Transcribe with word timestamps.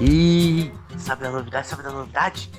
E 0.00 0.72
sabe 0.96 1.26
a 1.26 1.30
novidade? 1.30 1.66
Sabe 1.66 1.86
a 1.86 1.90
novidade? 1.90 2.50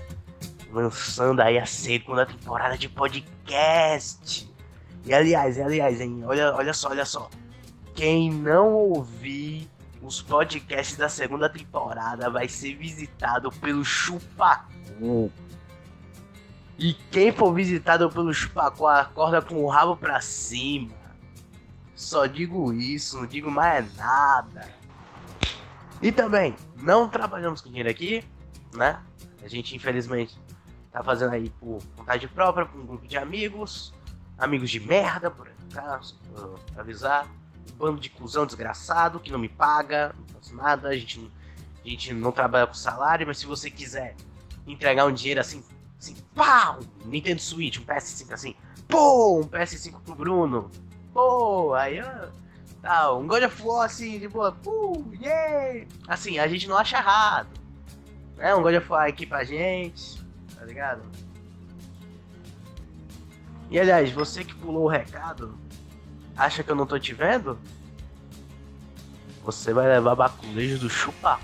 Lançando 0.71 1.41
aí 1.41 1.57
a 1.57 1.65
segunda 1.65 2.25
temporada 2.25 2.77
de 2.77 2.89
podcast. 2.89 4.49
E 5.05 5.13
aliás, 5.13 5.57
e 5.57 5.61
aliás, 5.61 6.01
hein? 6.01 6.21
Olha, 6.25 6.53
olha 6.53 6.73
só, 6.73 6.89
olha 6.89 7.05
só. 7.05 7.29
Quem 7.95 8.29
não 8.29 8.73
ouvir 8.73 9.69
os 10.01 10.21
podcasts 10.21 10.97
da 10.97 11.07
segunda 11.07 11.49
temporada 11.49 12.29
vai 12.29 12.49
ser 12.49 12.75
visitado 12.75 13.49
pelo 13.53 13.85
Chupacu. 13.85 15.31
E 16.77 16.93
quem 17.11 17.31
for 17.31 17.53
visitado 17.53 18.09
pelo 18.09 18.33
Chupacu 18.33 18.85
acorda 18.85 19.41
com 19.41 19.63
o 19.63 19.69
rabo 19.69 19.95
pra 19.95 20.19
cima. 20.19 20.93
Só 21.95 22.25
digo 22.25 22.73
isso, 22.73 23.17
não 23.17 23.25
digo 23.25 23.49
mais 23.49 23.95
nada. 23.95 24.78
E 26.01 26.11
também, 26.11 26.55
não 26.77 27.09
trabalhamos 27.09 27.61
com 27.61 27.67
dinheiro 27.67 27.89
aqui, 27.89 28.23
né? 28.73 29.01
A 29.43 29.47
gente 29.47 29.75
infelizmente 29.75 30.37
tá 30.91 31.03
fazendo 31.03 31.33
aí 31.33 31.49
por 31.49 31.79
vontade 31.95 32.27
própria, 32.27 32.65
com 32.65 32.79
um 32.79 32.85
grupo 32.85 33.07
de 33.07 33.17
amigos, 33.17 33.93
amigos 34.37 34.69
de 34.69 34.79
merda, 34.79 35.29
por 35.29 35.51
acaso, 35.69 36.17
por 36.33 36.59
avisar. 36.77 37.27
Um 37.71 37.75
bando 37.77 37.99
de 37.99 38.09
cuzão 38.09 38.45
desgraçado 38.45 39.19
que 39.19 39.31
não 39.31 39.39
me 39.39 39.49
paga, 39.49 40.15
não 40.17 40.27
faz 40.27 40.51
nada, 40.51 40.89
a 40.89 40.95
gente, 40.95 41.19
não, 41.19 41.31
a 41.85 41.87
gente 41.87 42.13
não 42.13 42.31
trabalha 42.31 42.67
com 42.67 42.73
salário, 42.73 43.27
mas 43.27 43.37
se 43.37 43.45
você 43.45 43.69
quiser 43.69 44.15
entregar 44.65 45.05
um 45.05 45.13
dinheiro 45.13 45.41
assim, 45.41 45.63
assim, 45.99 46.15
pau! 46.33 46.79
Nintendo 47.05 47.41
Switch, 47.41 47.77
um 47.77 47.83
PS5 47.83 48.31
assim, 48.31 48.55
pô, 48.87 49.39
um 49.39 49.43
PS5 49.43 50.01
pro 50.01 50.15
Bruno, 50.15 50.71
pô, 51.13 51.73
aí 51.73 51.99
Tá, 52.81 53.13
um 53.13 53.27
God 53.27 53.43
of 53.43 53.61
War 53.61 53.85
assim, 53.85 54.19
de 54.19 54.27
boa, 54.27 54.55
uh, 54.65 55.13
yeah! 55.21 55.85
Assim, 56.07 56.39
a 56.39 56.47
gente 56.47 56.67
não 56.67 56.77
acha 56.77 56.97
errado. 56.97 57.49
É 58.37 58.55
um 58.55 58.61
God 58.61 58.75
of 58.75 58.89
War 58.89 59.07
aqui 59.07 59.25
pra 59.25 59.43
gente, 59.43 60.23
tá 60.55 60.63
ligado? 60.63 61.03
E 63.69 63.79
aliás, 63.79 64.11
você 64.11 64.43
que 64.43 64.55
pulou 64.55 64.85
o 64.85 64.87
recado, 64.87 65.59
acha 66.37 66.63
que 66.63 66.71
eu 66.71 66.75
não 66.75 66.87
tô 66.87 66.97
te 66.97 67.13
vendo? 67.13 67.59
Você 69.43 69.73
vai 69.73 69.87
levar 69.87 70.15
baculejo 70.15 70.79
do 70.79 70.89
chupacu. 70.89 71.43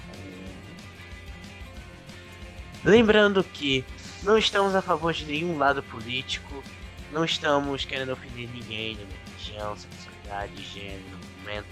Lembrando 2.83 3.43
que 3.43 3.83
não 4.23 4.37
estamos 4.37 4.73
a 4.75 4.81
favor 4.81 5.11
de 5.11 5.25
nenhum 5.25 5.57
lado 5.57 5.83
político, 5.83 6.63
não 7.11 7.25
estamos 7.25 7.83
querendo 7.83 8.11
ofender 8.11 8.49
ninguém, 8.49 8.95
nenhuma 8.95 9.13
religião, 9.25 9.75
sexualidade, 9.75 10.63
gênero, 10.63 11.14
movimento, 11.45 11.67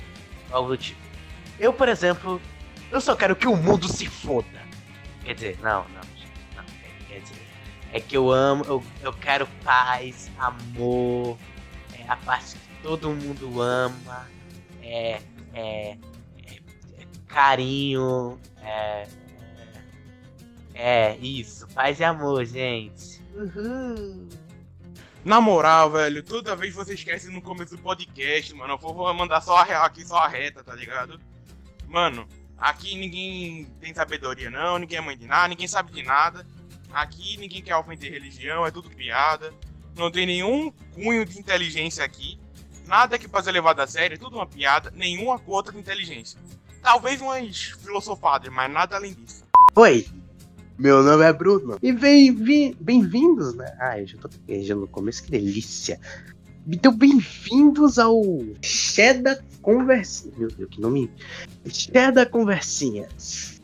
algo 0.52 0.70
do 0.70 0.78
tipo. 0.78 1.02
Eu, 1.60 1.74
por 1.74 1.90
exemplo, 1.90 2.42
eu 2.92 3.02
só 3.02 3.16
quero 3.16 3.36
que 3.36 3.48
o 3.48 3.56
mundo 3.56 3.88
se 3.88 4.06
foda. 4.06 4.48
Quer 5.24 5.34
dizer, 5.36 5.60
não, 5.62 5.84
não, 5.90 6.02
não 6.56 6.64
quer 7.08 7.20
dizer, 7.20 7.42
é 7.92 8.00
que 8.00 8.16
eu 8.16 8.32
amo, 8.32 8.64
eu, 8.66 8.84
eu 9.02 9.14
quero 9.14 9.48
paz, 9.64 10.30
amor, 10.38 11.38
é 11.98 12.04
a 12.08 12.18
paz 12.18 12.54
que 12.54 12.84
todo 12.84 13.10
mundo 13.10 13.62
ama, 13.62 14.28
é, 14.82 15.22
é, 15.54 15.98
é, 16.46 16.56
é 17.00 17.06
carinho, 17.28 18.40
é, 18.62 19.08
é, 20.74 21.12
é, 21.14 21.18
isso, 21.18 21.68
paz 21.70 22.00
e 22.00 22.04
amor, 22.04 22.46
gente. 22.46 23.22
Uhul. 23.34 24.28
Na 25.26 25.40
moral, 25.40 25.90
velho, 25.90 26.22
toda 26.22 26.56
vez 26.56 26.74
você 26.74 26.96
esquece 26.96 27.30
no 27.30 27.42
começo 27.42 27.78
do 27.78 27.82
podcast, 27.82 28.54
mano. 28.54 28.74
Eu 28.74 28.78
vou 28.78 29.14
mandar 29.14 29.40
só 29.40 29.56
a 29.56 29.64
real 29.64 29.86
aqui, 29.86 30.06
só 30.06 30.18
a 30.18 30.28
reta, 30.28 30.62
tá 30.62 30.76
ligado? 30.76 31.18
Mano, 31.88 32.28
aqui 32.58 32.98
ninguém 32.98 33.66
tem 33.80 33.94
sabedoria, 33.94 34.50
não. 34.50 34.78
Ninguém 34.78 34.98
é 34.98 35.02
mãe 35.02 35.18
de 35.18 35.26
nada, 35.26 35.48
ninguém 35.48 35.68
sabe 35.68 35.94
de 35.94 36.04
nada. 36.04 36.46
Aqui 36.92 37.38
ninguém 37.38 37.62
quer 37.62 37.78
ofender 37.78 38.12
religião, 38.12 38.66
é 38.66 38.72
tudo 38.72 38.90
piada. 38.90 39.54
Não 39.96 40.12
tem 40.12 40.26
nenhum 40.26 40.72
cunho 40.94 41.26
de 41.26 41.40
inteligência 41.40 42.04
aqui. 42.04 42.38
Nada 42.86 43.18
que 43.18 43.30
ser 43.42 43.52
levado 43.52 43.80
a 43.80 43.88
sério, 43.88 44.16
é 44.16 44.18
tudo 44.18 44.36
uma 44.36 44.46
piada. 44.46 44.92
Nenhuma 44.94 45.40
cota 45.40 45.72
de 45.72 45.78
inteligência. 45.78 46.38
Talvez 46.82 47.22
umas 47.22 47.58
filosofadas, 47.82 48.52
mas 48.52 48.70
nada 48.70 48.98
além 48.98 49.14
disso. 49.14 49.46
Oi, 49.74 50.06
meu 50.78 51.04
nome 51.04 51.24
é 51.24 51.34
Bruno. 51.34 51.78
E 51.82 51.92
bem-vindos, 51.92 53.54
bem, 53.54 53.66
né? 53.66 53.76
Ai, 53.80 54.06
já 54.06 54.18
tô 54.18 54.30
gaguejando 54.48 54.82
no 54.82 54.88
começo, 54.88 55.24
que 55.24 55.32
delícia. 55.32 56.00
Então, 56.66 56.96
bem-vindos 56.96 58.00
ao 58.00 58.22
Cheddar 58.62 59.38
Conversinha. 59.62 60.34
Meu 60.38 60.48
Deus, 60.50 60.70
que 60.70 60.80
nome. 60.80 61.12
Cheddar 61.68 62.30
Conversinha. 62.30 63.08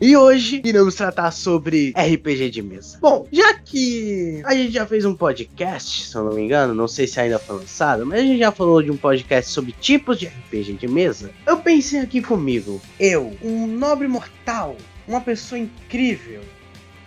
E 0.02 0.18
hoje 0.18 0.62
iremos 0.66 0.96
tratar 0.96 1.31
sobre 1.31 1.94
RPG 1.96 2.50
de 2.50 2.62
mesa. 2.62 2.97
Bom, 3.02 3.26
já 3.31 3.53
que 3.53 4.41
a 4.46 4.53
gente 4.53 4.74
já 4.74 4.86
fez 4.86 5.06
um 5.06 5.16
podcast, 5.16 6.09
se 6.09 6.16
eu 6.16 6.26
não 6.26 6.34
me 6.34 6.41
engano, 6.41 6.76
não 6.76 6.90
sei 6.90 7.08
se 7.08 7.20
ainda 7.22 7.40
foi 7.40 7.58
lançado, 7.58 8.06
mas 8.06 8.20
a 8.20 8.24
gente 8.24 8.40
já 8.40 8.52
falou 8.52 8.84
de 8.84 8.91
um 8.91 8.97
podcast 8.97 9.50
sobre 9.50 9.72
tipos 9.72 10.20
de 10.20 10.28
RPG 10.28 10.74
de 10.74 10.88
mesa. 10.88 11.31
Eu 11.47 11.58
pensei 11.58 12.02
aqui 12.02 12.22
comigo, 12.22 12.81
eu, 13.00 13.34
um 13.41 13.66
nobre 13.66 14.08
mortal, 14.09 14.76
uma 15.08 15.22
pessoa 15.22 15.58
incrível, 15.58 16.41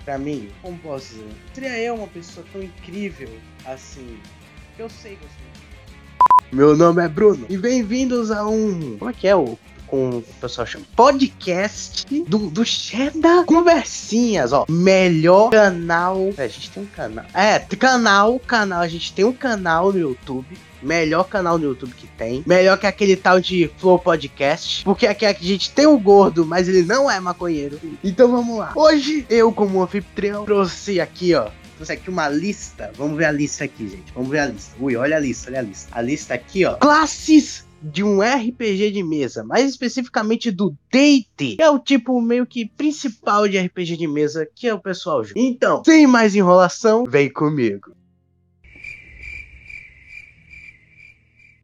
Pra 0.04 0.18
mim, 0.18 0.50
como 0.60 0.76
posso 0.78 1.14
dizer? 1.14 1.28
Seria 1.54 1.78
eu 1.78 1.94
uma 1.94 2.08
pessoa 2.08 2.44
tão 2.52 2.60
incrível 2.60 3.28
assim. 3.64 4.18
Eu 4.76 4.90
sei 4.90 5.14
que 5.14 5.22
eu 5.22 5.28
sou. 5.28 6.42
Meu 6.52 6.76
nome 6.76 7.04
é 7.04 7.08
Bruno 7.08 7.46
e 7.48 7.56
bem-vindos 7.56 8.32
a 8.32 8.44
um. 8.44 8.98
Como 8.98 9.10
é 9.10 9.14
que 9.14 9.28
é 9.28 9.36
o 9.36 9.56
com 9.86 10.08
o 10.18 10.22
pessoal 10.40 10.66
chama 10.66 10.86
podcast 10.96 12.06
do, 12.24 12.50
do 12.50 12.64
Cheddar 12.64 13.44
Conversinhas, 13.44 14.52
ó. 14.52 14.64
Melhor 14.68 15.50
canal. 15.50 16.30
É, 16.36 16.44
a 16.44 16.48
gente 16.48 16.70
tem 16.70 16.82
um 16.82 16.86
canal. 16.86 17.24
É, 17.34 17.58
canal, 17.76 18.40
canal. 18.40 18.80
A 18.80 18.88
gente 18.88 19.12
tem 19.12 19.24
um 19.24 19.32
canal 19.32 19.92
no 19.92 19.98
YouTube 19.98 20.58
melhor 20.82 21.24
canal 21.24 21.58
no 21.58 21.64
YouTube 21.64 21.94
que 21.94 22.06
tem. 22.06 22.42
Melhor 22.46 22.78
que 22.78 22.86
aquele 22.86 23.16
tal 23.16 23.40
de 23.40 23.70
Flow 23.78 23.98
Podcast. 23.98 24.84
Porque 24.84 25.06
aqui 25.06 25.24
a 25.24 25.32
gente 25.32 25.70
tem 25.70 25.86
o 25.86 25.98
gordo, 25.98 26.44
mas 26.44 26.68
ele 26.68 26.82
não 26.82 27.10
é 27.10 27.18
maconheiro. 27.20 27.78
Então 28.02 28.30
vamos 28.30 28.58
lá. 28.58 28.72
Hoje, 28.74 29.26
eu, 29.28 29.52
como 29.52 29.82
anfitrião, 29.82 30.44
trouxe 30.44 31.00
aqui, 31.00 31.34
ó. 31.34 31.48
Trouxe 31.76 31.92
aqui 31.92 32.10
uma 32.10 32.28
lista. 32.28 32.92
Vamos 32.96 33.16
ver 33.16 33.26
a 33.26 33.32
lista 33.32 33.64
aqui, 33.64 33.88
gente. 33.88 34.12
Vamos 34.14 34.30
ver 34.30 34.40
a 34.40 34.46
lista. 34.46 34.74
Ui, 34.78 34.96
olha 34.96 35.16
a 35.16 35.20
lista, 35.20 35.50
olha 35.50 35.60
a 35.60 35.62
lista. 35.62 35.88
A 35.92 36.02
lista 36.02 36.34
aqui, 36.34 36.64
ó. 36.64 36.74
Classes 36.74 37.64
de 37.82 38.04
um 38.04 38.20
RPG 38.20 38.92
de 38.92 39.02
mesa, 39.02 39.42
mais 39.42 39.68
especificamente 39.68 40.50
do 40.50 40.76
Date, 40.90 41.56
que 41.56 41.62
é 41.62 41.68
o 41.68 41.78
tipo 41.78 42.20
meio 42.20 42.46
que 42.46 42.66
principal 42.66 43.48
de 43.48 43.58
RPG 43.58 43.96
de 43.96 44.06
mesa 44.06 44.46
que 44.54 44.68
é 44.68 44.74
o 44.74 44.78
pessoal. 44.78 45.22
Então, 45.34 45.82
sem 45.84 46.06
mais 46.06 46.34
enrolação, 46.36 47.04
vem 47.04 47.28
comigo. 47.30 47.92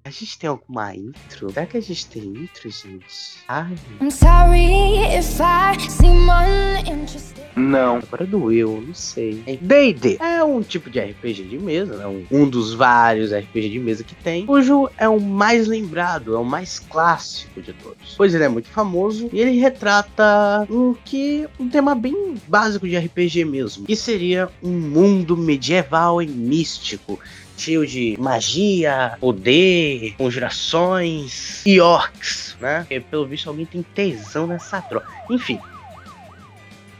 A 0.09 0.11
gente 0.11 0.39
tem 0.39 0.49
alguma 0.49 0.97
intro? 0.97 1.51
Será 1.53 1.67
que 1.67 1.77
a 1.77 1.83
gente 1.83 2.07
tem 2.07 2.23
intro, 2.23 2.71
gente? 2.71 3.45
Ai. 3.47 3.75
I'm 4.01 4.11
sorry 4.11 5.03
if 5.15 5.39
I 5.39 5.79
seem 5.79 6.27
uninterested. 6.31 7.45
Não. 7.55 7.97
Agora 7.97 8.25
doeu, 8.25 8.83
não 8.87 8.95
sei. 8.95 9.45
D&D 9.61 10.17
é 10.19 10.43
um 10.43 10.63
tipo 10.63 10.89
de 10.89 10.99
RPG 10.99 11.43
de 11.43 11.59
mesa, 11.59 11.95
né? 11.99 12.07
Um, 12.07 12.25
um 12.31 12.49
dos 12.49 12.73
vários 12.73 13.33
RPG 13.33 13.69
de 13.69 13.79
mesa 13.79 14.03
que 14.03 14.15
tem, 14.15 14.47
cujo 14.47 14.89
é 14.97 15.07
o 15.07 15.21
mais 15.21 15.67
lembrado, 15.67 16.35
é 16.35 16.39
o 16.39 16.45
mais 16.45 16.79
clássico 16.79 17.61
de 17.61 17.75
todos. 17.75 18.15
Pois 18.17 18.35
ele 18.35 18.45
é 18.45 18.49
muito 18.49 18.71
famoso 18.71 19.29
e 19.31 19.39
ele 19.39 19.59
retrata 19.59 20.67
um 20.71 20.95
que 21.05 21.47
um 21.61 21.69
tema 21.69 21.95
bem 21.95 22.35
básico 22.47 22.89
de 22.89 22.97
RPG 22.97 23.45
mesmo, 23.45 23.85
que 23.85 23.95
seria 23.95 24.49
um 24.63 24.73
mundo 24.73 25.37
medieval 25.37 26.23
e 26.23 26.27
místico 26.27 27.21
cheio 27.59 27.87
de 27.87 28.17
magia, 28.19 29.17
poder, 29.21 30.15
conjurações 30.17 31.63
e 31.67 31.81
orcs, 31.81 32.57
né? 32.61 32.81
Porque, 32.81 33.01
pelo 33.01 33.27
visto 33.27 33.49
alguém 33.49 33.67
tem 33.67 33.83
tesão 33.83 34.47
nessa 34.47 34.81
troca. 34.81 35.09
Enfim. 35.31 35.59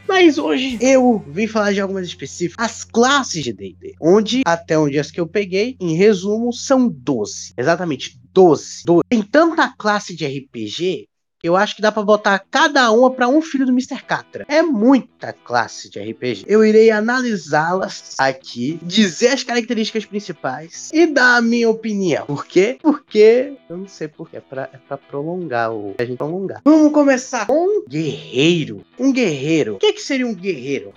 Mas 0.07 0.39
hoje 0.39 0.79
eu 0.81 1.23
vim 1.27 1.45
falar 1.45 1.71
de 1.71 1.79
algumas 1.79 2.07
específicas. 2.07 2.65
As 2.65 2.83
classes 2.83 3.43
de 3.43 3.53
D&D, 3.53 3.93
onde 4.01 4.41
até 4.43 4.77
onde 4.77 4.97
as 4.97 5.11
que 5.11 5.19
eu 5.19 5.27
peguei, 5.27 5.77
em 5.79 5.95
resumo, 5.95 6.51
são 6.51 6.89
12. 6.89 7.53
Exatamente, 7.55 8.19
12. 8.33 8.83
12. 8.85 9.03
Tem 9.07 9.21
tanta 9.21 9.71
classe 9.77 10.15
de 10.15 10.25
RPG 10.25 11.07
eu 11.43 11.55
acho 11.55 11.75
que 11.75 11.81
dá 11.81 11.91
para 11.91 12.03
botar 12.03 12.39
cada 12.51 12.91
uma 12.91 13.11
para 13.11 13.27
um 13.27 13.41
filho 13.41 13.65
do 13.65 13.71
Mr. 13.71 14.01
Catra. 14.03 14.45
É 14.47 14.61
muita 14.61 15.31
classe 15.31 15.89
de 15.89 15.99
RPG. 15.99 16.43
Eu 16.47 16.65
irei 16.65 16.91
analisá-las 16.91 18.15
aqui, 18.17 18.79
dizer 18.83 19.29
as 19.29 19.43
características 19.43 20.05
principais 20.05 20.89
e 20.93 21.07
dar 21.07 21.37
a 21.37 21.41
minha 21.41 21.69
opinião. 21.69 22.25
Por 22.25 22.45
quê? 22.45 22.77
Porque 22.81 23.53
eu 23.69 23.77
não 23.77 23.87
sei 23.87 24.07
porquê. 24.07 24.37
É 24.37 24.41
pra, 24.41 24.69
é 24.73 24.77
pra 24.77 24.97
prolongar 24.97 25.71
o. 25.71 25.95
A 25.97 26.03
gente 26.03 26.17
prolongar. 26.17 26.61
Vamos 26.63 26.91
começar 26.91 27.47
com 27.47 27.83
guerreiro. 27.87 28.85
Um 28.97 29.11
guerreiro. 29.11 29.75
O 29.75 29.79
que, 29.79 29.93
que 29.93 30.01
seria 30.01 30.27
um 30.27 30.35
guerreiro? 30.35 30.93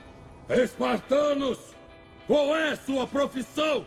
Espartanos! 0.48 1.58
Qual 2.26 2.54
é 2.56 2.76
sua 2.76 3.06
profissão? 3.06 3.84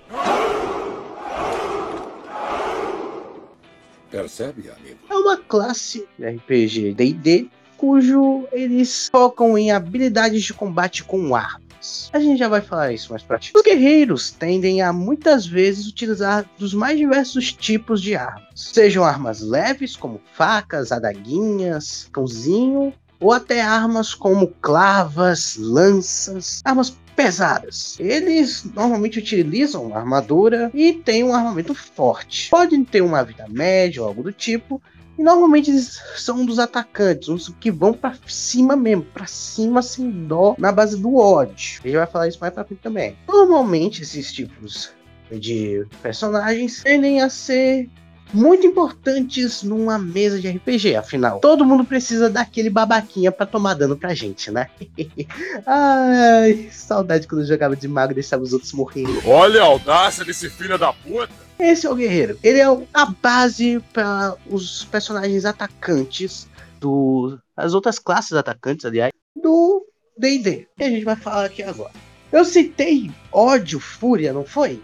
Percebe, 4.09 4.69
amigo? 4.69 4.99
É 5.09 5.15
uma 5.15 5.37
classe 5.37 6.07
de 6.17 6.25
RPG 6.25 6.93
D&D 6.93 7.49
cujo 7.77 8.47
eles 8.51 9.09
focam 9.11 9.57
em 9.57 9.71
habilidades 9.71 10.43
de 10.43 10.53
combate 10.53 11.03
com 11.03 11.35
armas. 11.35 12.09
A 12.13 12.19
gente 12.19 12.39
já 12.39 12.47
vai 12.47 12.61
falar 12.61 12.93
isso 12.93 13.11
mais 13.11 13.21
pra 13.21 13.37
ti. 13.37 13.51
Os 13.55 13.61
guerreiros 13.61 14.31
tendem 14.31 14.81
a 14.81 14.91
muitas 14.91 15.45
vezes 15.45 15.87
utilizar 15.87 16.49
dos 16.57 16.73
mais 16.73 16.97
diversos 16.97 17.53
tipos 17.53 18.01
de 18.01 18.15
armas. 18.15 18.43
Sejam 18.55 19.03
armas 19.03 19.41
leves, 19.41 19.95
como 19.95 20.19
facas, 20.33 20.91
adaguinhas, 20.91 22.09
cãozinho, 22.11 22.93
ou 23.19 23.31
até 23.31 23.61
armas 23.61 24.13
como 24.13 24.47
clavas, 24.61 25.55
lanças, 25.57 26.61
armas 26.65 26.97
pesadas. 27.15 27.97
Eles 27.99 28.63
normalmente 28.75 29.19
utilizam 29.19 29.95
armadura 29.95 30.69
e 30.73 30.93
têm 30.93 31.23
um 31.23 31.33
armamento 31.33 31.73
forte. 31.73 32.49
Podem 32.49 32.83
ter 32.83 33.01
uma 33.01 33.23
vida 33.23 33.45
média 33.49 34.01
ou 34.01 34.07
algo 34.07 34.23
do 34.23 34.31
tipo. 34.31 34.81
E 35.17 35.23
normalmente 35.23 35.71
eles 35.71 36.01
são 36.17 36.39
um 36.39 36.45
dos 36.45 36.59
atacantes, 36.59 37.29
uns 37.29 37.47
que 37.59 37.71
vão 37.71 37.93
para 37.93 38.15
cima 38.27 38.75
mesmo, 38.75 39.03
para 39.03 39.25
cima 39.25 39.81
sem 39.81 40.11
dó, 40.11 40.55
na 40.57 40.73
base 40.73 41.01
do 41.01 41.15
ódio. 41.15 41.79
Gente 41.81 41.95
vai 41.95 42.05
falar 42.05 42.27
isso 42.27 42.39
mais 42.41 42.53
pra 42.53 42.65
frente 42.65 42.81
também. 42.81 43.15
Normalmente 43.27 44.01
esses 44.01 44.33
tipos 44.33 44.91
de 45.31 45.87
personagens 46.01 46.83
tendem 46.83 47.21
a 47.21 47.29
ser 47.29 47.89
muito 48.33 48.65
importantes 48.65 49.63
numa 49.63 49.97
mesa 49.97 50.39
de 50.39 50.49
RPG, 50.49 50.95
afinal. 50.95 51.39
Todo 51.39 51.65
mundo 51.65 51.85
precisa 51.85 52.29
daquele 52.29 52.69
babaquinha 52.69 53.31
para 53.31 53.45
tomar 53.45 53.75
dano 53.75 53.95
pra 53.95 54.13
gente, 54.13 54.51
né? 54.51 54.69
Ai, 55.65 56.69
saudade 56.71 57.27
quando 57.27 57.41
eu 57.41 57.47
jogava 57.47 57.75
de 57.75 57.87
mago 57.87 58.11
e 58.11 58.15
deixava 58.15 58.43
os 58.43 58.53
outros 58.53 58.73
morrerem. 58.73 59.21
Olha 59.25 59.61
a 59.61 59.65
audácia 59.65 60.25
desse 60.25 60.49
filho 60.49 60.77
da 60.77 60.91
puta! 60.91 61.45
Esse 61.57 61.87
é 61.87 61.89
o 61.89 61.95
guerreiro. 61.95 62.37
Ele 62.43 62.59
é 62.59 62.65
a 62.93 63.05
base 63.05 63.81
para 63.93 64.35
os 64.47 64.83
personagens 64.85 65.45
atacantes 65.45 66.47
do 66.79 67.39
as 67.55 67.73
outras 67.73 67.97
classes 67.97 68.33
atacantes, 68.33 68.85
aliás, 68.85 69.11
do 69.35 69.85
D&D. 70.17 70.67
Que 70.77 70.83
a 70.83 70.89
gente 70.89 71.05
vai 71.05 71.15
falar 71.15 71.45
aqui 71.45 71.63
agora. 71.63 71.93
Eu 72.31 72.43
citei 72.43 73.09
ódio, 73.31 73.79
fúria, 73.79 74.33
não 74.33 74.43
foi? 74.43 74.81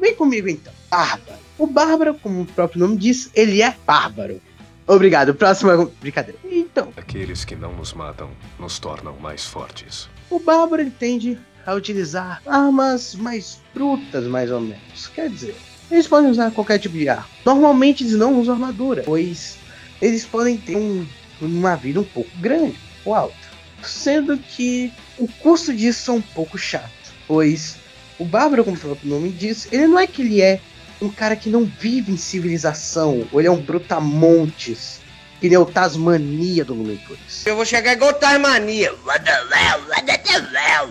Vem 0.00 0.14
comigo 0.14 0.48
então. 0.48 0.72
Bárbaro. 0.90 1.38
O 1.58 1.66
bárbaro, 1.66 2.14
como 2.14 2.42
o 2.42 2.46
próprio 2.46 2.80
nome 2.80 2.96
diz, 2.96 3.30
ele 3.34 3.62
é 3.62 3.74
bárbaro. 3.86 4.40
Obrigado. 4.86 5.34
Próxima 5.34 5.90
brincadeira. 6.00 6.38
Então, 6.44 6.92
Aqueles 6.96 7.44
que 7.44 7.54
não 7.54 7.72
nos 7.74 7.92
matam 7.92 8.30
nos 8.58 8.78
tornam 8.78 9.14
mais 9.20 9.44
fortes. 9.44 10.08
o 10.30 10.38
bárbaro 10.40 10.82
ele 10.82 10.90
tende 10.90 11.38
a 11.66 11.74
utilizar 11.74 12.40
armas 12.46 13.14
mais 13.14 13.60
brutas, 13.74 14.24
mais 14.24 14.50
ou 14.50 14.60
menos. 14.60 15.08
Quer 15.14 15.28
dizer, 15.28 15.54
eles 15.90 16.06
podem 16.08 16.30
usar 16.30 16.50
qualquer 16.50 16.78
tipo 16.78 16.96
de 16.96 17.08
arma. 17.08 17.26
Normalmente 17.44 18.02
eles 18.02 18.14
não 18.16 18.40
usam 18.40 18.54
armadura, 18.54 19.02
pois 19.04 19.58
eles 20.00 20.24
podem 20.24 20.56
ter 20.56 20.76
um- 20.76 21.06
uma 21.40 21.76
vida 21.76 22.00
um 22.00 22.04
pouco 22.04 22.30
grande 22.38 22.76
ou 23.04 23.14
alta. 23.14 23.34
Sendo 23.82 24.36
que 24.38 24.92
o 25.18 25.26
custo 25.28 25.72
disso 25.74 26.10
é 26.10 26.14
um 26.14 26.20
pouco 26.22 26.56
chato, 26.58 26.90
pois 27.28 27.76
o 28.20 28.24
bárbaro, 28.24 28.62
como 28.62 28.76
o 28.76 28.80
próprio 28.80 29.08
nome 29.08 29.30
diz, 29.30 29.66
ele 29.72 29.86
não 29.86 29.98
é 29.98 30.06
que 30.06 30.20
ele 30.20 30.42
é 30.42 30.60
um 31.00 31.08
cara 31.08 31.34
que 31.34 31.48
não 31.48 31.64
vive 31.64 32.12
em 32.12 32.16
civilização, 32.18 33.26
ou 33.32 33.40
ele 33.40 33.48
é 33.48 33.50
um 33.50 33.60
brutamontes, 33.60 35.00
que 35.40 35.48
nem 35.48 35.56
o 35.56 35.64
Tasmania 35.64 36.62
do 36.62 36.74
Lumentores. 36.74 37.46
Eu 37.46 37.56
vou 37.56 37.64
chegar 37.64 37.94
igual 37.94 38.12
Tasmania. 38.12 38.94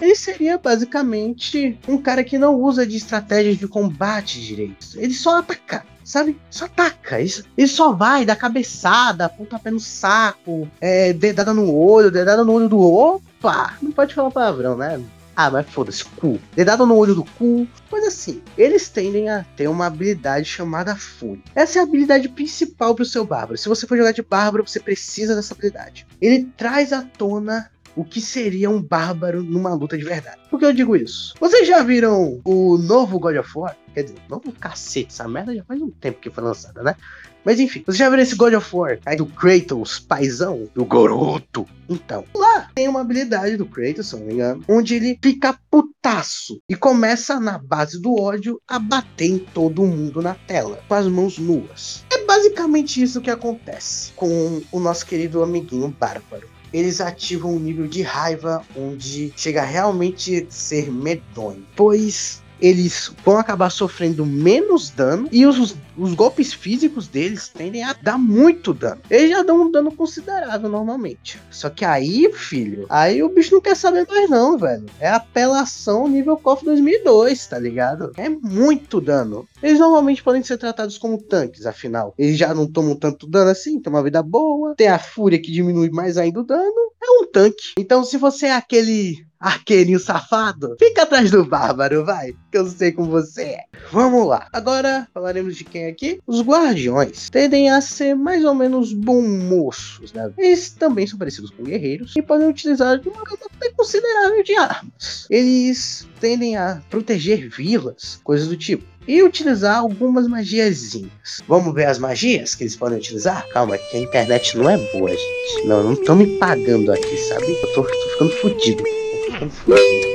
Ele 0.01 0.15
seria 0.15 0.57
basicamente 0.57 1.77
um 1.87 1.99
cara 1.99 2.23
que 2.23 2.39
não 2.39 2.55
usa 2.55 2.85
de 2.87 2.97
estratégias 2.97 3.57
de 3.57 3.67
combate 3.67 4.41
direito. 4.41 4.87
Ele 4.95 5.13
só 5.13 5.37
ataca, 5.37 5.85
sabe? 6.03 6.35
Só 6.49 6.65
ataca. 6.65 7.21
Ele, 7.21 7.31
ele 7.55 7.67
só 7.67 7.91
vai, 7.91 8.25
dá 8.25 8.35
cabeçada, 8.35 9.29
pontapé 9.29 9.69
no 9.69 9.79
saco, 9.79 10.67
é, 10.81 11.13
dedada 11.13 11.53
no 11.53 11.71
olho, 11.71 12.09
dedada 12.09 12.43
no 12.43 12.53
olho 12.53 12.67
do. 12.67 12.79
Opa! 12.79 13.75
Não 13.79 13.91
pode 13.91 14.15
falar 14.15 14.31
palavrão, 14.31 14.75
né? 14.75 14.99
Ah, 15.41 15.49
mas 15.49 15.69
foda-se, 15.69 16.03
cu. 16.03 16.37
Dedada 16.53 16.85
no 16.85 16.97
olho 16.97 17.15
do 17.15 17.23
cu. 17.23 17.65
Coisa 17.89 18.09
assim. 18.09 18.41
Eles 18.57 18.89
tendem 18.89 19.29
a 19.29 19.45
ter 19.55 19.69
uma 19.69 19.85
habilidade 19.85 20.45
chamada 20.45 20.97
Fúria. 20.97 21.41
Essa 21.55 21.79
é 21.79 21.81
a 21.81 21.85
habilidade 21.85 22.27
principal 22.27 22.93
pro 22.93 23.05
seu 23.05 23.23
bárbaro. 23.23 23.57
Se 23.57 23.69
você 23.69 23.87
for 23.87 23.97
jogar 23.97 24.11
de 24.11 24.21
bárbaro, 24.21 24.67
você 24.67 24.81
precisa 24.81 25.33
dessa 25.33 25.53
habilidade. 25.53 26.05
Ele 26.19 26.49
traz 26.57 26.91
à 26.91 27.03
tona 27.03 27.71
o 27.95 28.03
que 28.03 28.19
seria 28.19 28.69
um 28.69 28.81
bárbaro 28.81 29.41
numa 29.41 29.73
luta 29.73 29.97
de 29.97 30.03
verdade. 30.03 30.41
Por 30.49 30.59
que 30.59 30.65
eu 30.65 30.73
digo 30.73 30.93
isso? 30.93 31.33
Vocês 31.39 31.65
já 31.65 31.83
viram 31.83 32.41
o 32.43 32.77
novo 32.77 33.17
God 33.17 33.37
of 33.37 33.49
War? 33.57 33.77
Quer 33.99 34.03
dizer, 34.03 34.59
cacete, 34.59 35.07
essa 35.09 35.27
merda 35.27 35.53
já 35.53 35.63
faz 35.63 35.81
um 35.81 35.89
tempo 35.89 36.19
que 36.19 36.29
foi 36.29 36.43
lançada, 36.43 36.81
né? 36.81 36.95
Mas 37.43 37.59
enfim, 37.59 37.83
vocês 37.85 37.97
já 37.97 38.09
viram 38.09 38.21
esse 38.21 38.35
God 38.35 38.53
of 38.53 38.75
War 38.75 38.99
aí 39.05 39.15
do 39.15 39.25
Kratos, 39.25 39.99
paizão, 39.99 40.69
do 40.73 40.85
Goroto? 40.85 41.65
Então, 41.89 42.23
lá 42.35 42.69
tem 42.75 42.87
uma 42.87 43.01
habilidade 43.01 43.57
do 43.57 43.65
Kratos, 43.65 44.07
se 44.07 44.15
não 44.15 44.25
me 44.25 44.33
engano, 44.33 44.63
onde 44.67 44.95
ele 44.95 45.17
fica 45.21 45.57
putaço 45.71 46.61
e 46.69 46.75
começa 46.75 47.39
na 47.39 47.57
base 47.57 48.01
do 48.01 48.13
ódio 48.19 48.61
a 48.67 48.77
bater 48.77 49.25
em 49.25 49.39
todo 49.39 49.85
mundo 49.85 50.21
na 50.21 50.35
tela, 50.35 50.81
com 50.87 50.93
as 50.93 51.07
mãos 51.07 51.37
nuas. 51.37 52.05
É 52.11 52.25
basicamente 52.25 53.01
isso 53.01 53.21
que 53.21 53.29
acontece 53.29 54.11
com 54.15 54.61
o 54.71 54.79
nosso 54.79 55.05
querido 55.05 55.41
amiguinho 55.41 55.93
Bárbaro 55.99 56.47
eles 56.71 57.01
ativam 57.01 57.55
um 57.55 57.59
nível 57.59 57.87
de 57.87 58.03
raiva 58.03 58.61
onde 58.77 59.33
chega 59.35 59.63
a 59.63 59.65
realmente 59.65 60.45
ser 60.49 60.91
medonho. 60.91 61.65
Pois 61.75 62.43
eles 62.61 63.11
vão 63.23 63.37
acabar 63.37 63.69
sofrendo 63.69 64.25
menos 64.25 64.89
dano 64.89 65.27
e 65.31 65.45
os, 65.45 65.75
os 65.99 66.13
golpes 66.13 66.53
físicos 66.53 67.07
deles 67.07 67.49
tendem 67.49 67.83
a 67.83 67.93
dar 67.93 68.17
muito 68.17 68.73
dano. 68.73 69.01
Eles 69.09 69.31
já 69.31 69.43
dão 69.43 69.63
um 69.63 69.71
dano 69.71 69.91
considerável 69.91 70.69
normalmente. 70.69 71.39
Só 71.51 71.69
que 71.69 71.83
aí, 71.83 72.31
filho, 72.33 72.85
aí 72.89 73.21
o 73.21 73.29
bicho 73.29 73.53
não 73.53 73.61
quer 73.61 73.75
saber 73.75 74.07
mais 74.07 74.29
não, 74.29 74.57
velho. 74.57 74.85
É 74.99 75.09
apelação 75.09 76.07
nível 76.07 76.37
KOF 76.37 76.63
2002, 76.63 77.47
tá 77.47 77.59
ligado? 77.59 78.11
É 78.17 78.29
muito 78.29 79.01
dano. 79.01 79.47
Eles 79.61 79.79
normalmente 79.79 80.23
podem 80.23 80.43
ser 80.43 80.57
tratados 80.57 80.97
como 80.97 81.21
tanques, 81.21 81.65
afinal. 81.65 82.13
Eles 82.17 82.37
já 82.37 82.53
não 82.53 82.65
tomam 82.65 82.95
tanto 82.95 83.27
dano 83.27 83.51
assim, 83.51 83.79
tem 83.79 83.91
uma 83.91 84.03
vida 84.03 84.23
boa. 84.23 84.75
Tem 84.75 84.87
a 84.87 84.99
fúria 84.99 85.39
que 85.39 85.51
diminui 85.51 85.89
mais 85.89 86.17
ainda 86.17 86.39
o 86.39 86.43
dano. 86.43 86.89
É 87.01 87.11
um 87.21 87.25
tanque. 87.31 87.73
Então, 87.77 88.03
se 88.03 88.17
você 88.17 88.47
é 88.47 88.55
aquele 88.55 89.25
arqueirinho 89.39 89.99
safado, 89.99 90.75
fica 90.77 91.03
atrás 91.03 91.31
do 91.31 91.45
bárbaro, 91.45 92.03
vai. 92.03 92.33
Que 92.51 92.57
eu 92.57 92.67
sei 92.67 92.91
como 92.91 93.09
você 93.09 93.41
é. 93.43 93.63
Vamos 93.91 94.27
lá. 94.27 94.47
Agora 94.51 95.07
falaremos 95.13 95.55
de 95.55 95.63
quem 95.63 95.85
aqui? 95.89 96.19
Os 96.25 96.41
guardiões 96.41 97.29
tendem 97.29 97.69
a 97.69 97.81
ser 97.81 98.15
mais 98.15 98.43
ou 98.45 98.53
menos 98.53 98.93
bom 98.93 99.21
moços, 99.21 100.13
né? 100.13 100.31
Eles 100.37 100.71
também 100.71 101.05
são 101.05 101.19
parecidos 101.19 101.51
com 101.51 101.63
guerreiros 101.63 102.13
e 102.15 102.21
podem 102.21 102.47
utilizar 102.47 102.99
de 102.99 103.09
uma 103.09 103.23
gama 103.23 103.49
considerável 103.75 104.43
de 104.43 104.55
armas. 104.55 105.25
Eles 105.29 106.07
tendem 106.19 106.57
a 106.57 106.81
proteger 106.89 107.49
vilas, 107.49 108.19
coisas 108.23 108.47
do 108.47 108.57
tipo 108.57 108.83
e 109.07 109.23
utilizar 109.23 109.79
algumas 109.79 110.27
magiazinhas. 110.27 111.41
Vamos 111.47 111.73
ver 111.73 111.85
as 111.85 111.97
magias 111.97 112.53
que 112.53 112.63
eles 112.63 112.75
podem 112.75 112.99
utilizar? 112.99 113.47
Calma, 113.49 113.77
que 113.77 113.97
a 113.97 113.99
internet 113.99 114.55
não 114.55 114.69
é 114.69 114.77
boa, 114.77 115.09
gente. 115.09 115.65
Não, 115.65 115.83
não 115.83 115.93
estão 115.93 116.15
me 116.15 116.37
pagando 116.37 116.91
aqui, 116.91 117.17
sabe? 117.17 117.45
Eu 117.49 117.73
tô, 117.73 117.83
tô 117.83 118.09
ficando 118.11 118.31
fudido. 118.33 118.83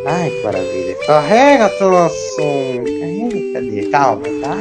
Ai, 0.07 0.31
que 0.31 0.43
maravilha. 0.43 0.97
Carrega, 1.07 1.69
Tronson. 1.78 2.85
Carrega, 2.85 3.52
cadê? 3.54 3.88
Calma, 3.90 4.23
tá? 4.43 4.57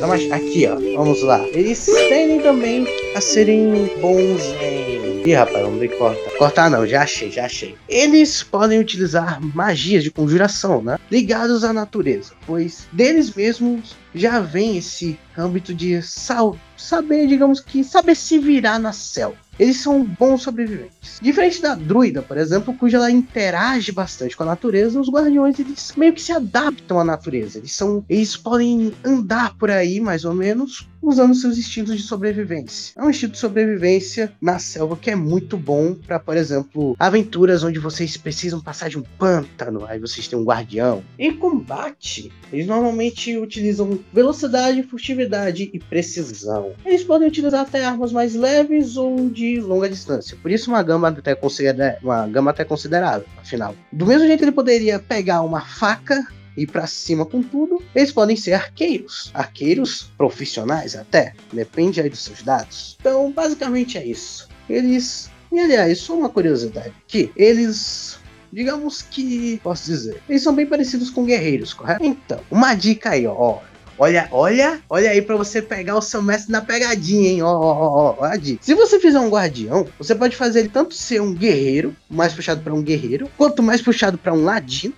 Dar 0.00 0.06
uma- 0.06 0.36
Aqui, 0.36 0.66
ó. 0.66 0.76
Vamos 0.96 1.22
lá. 1.22 1.38
Eles 1.48 1.84
tendem 1.84 2.40
também 2.40 2.86
a 3.14 3.20
serem 3.20 3.90
bons 4.00 4.42
em. 4.62 5.06
Ih, 5.26 5.32
rapaz, 5.34 5.62
vamos 5.64 5.80
ter 5.80 5.88
que 5.88 5.96
cortar. 5.96 6.30
Cortar 6.38 6.70
não, 6.70 6.86
já 6.86 7.02
achei, 7.02 7.30
já 7.30 7.46
achei. 7.46 7.74
Eles 7.88 8.42
podem 8.42 8.78
utilizar 8.78 9.40
magias 9.54 10.04
de 10.04 10.10
conjuração, 10.10 10.82
né? 10.82 10.98
Ligados 11.10 11.64
à 11.64 11.72
natureza, 11.72 12.32
pois 12.46 12.86
deles 12.92 13.34
mesmos 13.34 13.96
já 14.14 14.38
vem 14.40 14.76
esse 14.78 15.18
âmbito 15.36 15.74
de 15.74 16.00
sal, 16.02 16.56
saber, 16.76 17.26
digamos 17.26 17.58
que, 17.60 17.82
saber 17.82 18.14
se 18.14 18.38
virar 18.38 18.78
na 18.78 18.92
selva. 18.92 19.36
Eles 19.58 19.78
são 19.78 20.04
bons 20.04 20.42
sobreviventes. 20.42 21.18
Diferente 21.20 21.62
da 21.62 21.74
druida, 21.74 22.22
por 22.22 22.36
exemplo, 22.36 22.74
cuja 22.74 22.98
ela 22.98 23.10
interage 23.10 23.90
bastante 23.92 24.36
com 24.36 24.42
a 24.42 24.46
natureza, 24.46 25.00
os 25.00 25.08
guardiões 25.08 25.58
eles 25.58 25.92
meio 25.96 26.12
que 26.12 26.20
se 26.20 26.32
adaptam 26.32 27.00
à 27.00 27.04
natureza. 27.04 27.58
Eles 27.58 27.72
são, 27.72 28.04
eles 28.08 28.36
podem 28.36 28.92
andar 29.04 29.56
por 29.56 29.70
aí 29.70 30.00
mais 30.00 30.24
ou 30.24 30.34
menos 30.34 30.88
usando 31.08 31.34
seus 31.34 31.56
instintos 31.56 31.96
de 31.96 32.02
sobrevivência. 32.02 32.92
É 32.96 33.02
um 33.02 33.10
instinto 33.10 33.32
de 33.32 33.38
sobrevivência 33.38 34.32
na 34.40 34.58
selva 34.58 34.96
que 34.96 35.10
é 35.10 35.16
muito 35.16 35.56
bom 35.56 35.94
para, 35.94 36.18
por 36.18 36.36
exemplo, 36.36 36.96
aventuras 36.98 37.62
onde 37.62 37.78
vocês 37.78 38.16
precisam 38.16 38.60
passar 38.60 38.88
de 38.88 38.98
um 38.98 39.02
pântano, 39.02 39.84
aí 39.86 39.98
vocês 39.98 40.26
têm 40.26 40.38
um 40.38 40.44
guardião. 40.44 41.02
Em 41.18 41.34
combate, 41.34 42.32
eles 42.52 42.66
normalmente 42.66 43.36
utilizam 43.36 43.98
velocidade, 44.12 44.82
furtividade 44.82 45.70
e 45.72 45.78
precisão. 45.78 46.72
Eles 46.84 47.04
podem 47.04 47.28
utilizar 47.28 47.60
até 47.60 47.84
armas 47.84 48.12
mais 48.12 48.34
leves 48.34 48.96
ou 48.96 49.30
de 49.30 49.60
longa 49.60 49.88
distância. 49.88 50.36
Por 50.42 50.50
isso 50.50 50.70
uma 50.70 50.82
gama 50.82 51.08
até, 51.08 51.34
considera 51.34 51.98
uma 52.02 52.26
gama 52.26 52.50
até 52.50 52.64
considerável, 52.64 53.26
afinal. 53.36 53.74
Do 53.92 54.06
mesmo 54.06 54.26
jeito 54.26 54.42
ele 54.42 54.52
poderia 54.52 54.98
pegar 54.98 55.42
uma 55.42 55.60
faca 55.60 56.26
ir 56.56 56.66
pra 56.66 56.86
cima 56.86 57.24
com 57.26 57.42
tudo, 57.42 57.82
eles 57.94 58.12
podem 58.12 58.36
ser 58.36 58.54
arqueiros. 58.54 59.30
Arqueiros 59.34 60.10
profissionais 60.16 60.96
até. 60.96 61.34
Depende 61.52 62.00
aí 62.00 62.08
dos 62.08 62.22
seus 62.22 62.42
dados. 62.42 62.96
Então, 63.00 63.30
basicamente 63.32 63.98
é 63.98 64.06
isso. 64.06 64.48
Eles 64.68 65.30
E 65.52 65.60
aliás, 65.60 65.98
só 65.98 66.14
uma 66.14 66.28
curiosidade 66.28 66.92
aqui, 67.06 67.30
eles 67.36 68.18
digamos 68.52 69.02
que, 69.02 69.60
posso 69.62 69.86
dizer, 69.86 70.22
eles 70.28 70.42
são 70.42 70.54
bem 70.54 70.66
parecidos 70.66 71.10
com 71.10 71.24
guerreiros, 71.24 71.74
correto? 71.74 72.02
Então, 72.02 72.40
uma 72.50 72.74
dica 72.74 73.10
aí, 73.10 73.26
ó. 73.26 73.58
Olha, 73.98 74.28
olha, 74.30 74.80
olha 74.90 75.10
aí 75.10 75.22
pra 75.22 75.36
você 75.36 75.62
pegar 75.62 75.96
o 75.96 76.02
seu 76.02 76.20
mestre 76.20 76.52
na 76.52 76.60
pegadinha, 76.60 77.30
hein? 77.30 77.42
Ó, 77.42 77.48
ó, 77.48 77.72
ó, 77.72 78.16
ó, 78.18 78.24
a 78.24 78.36
dica. 78.36 78.62
Se 78.62 78.74
você 78.74 79.00
fizer 79.00 79.18
um 79.18 79.30
guardião, 79.30 79.86
você 79.98 80.14
pode 80.14 80.36
fazer 80.36 80.60
ele 80.60 80.68
tanto 80.68 80.94
ser 80.94 81.20
um 81.22 81.32
guerreiro, 81.32 81.96
mais 82.08 82.34
puxado 82.34 82.60
pra 82.60 82.74
um 82.74 82.82
guerreiro, 82.82 83.30
quanto 83.38 83.62
mais 83.62 83.80
puxado 83.80 84.18
pra 84.18 84.34
um 84.34 84.44
ladino, 84.44 84.92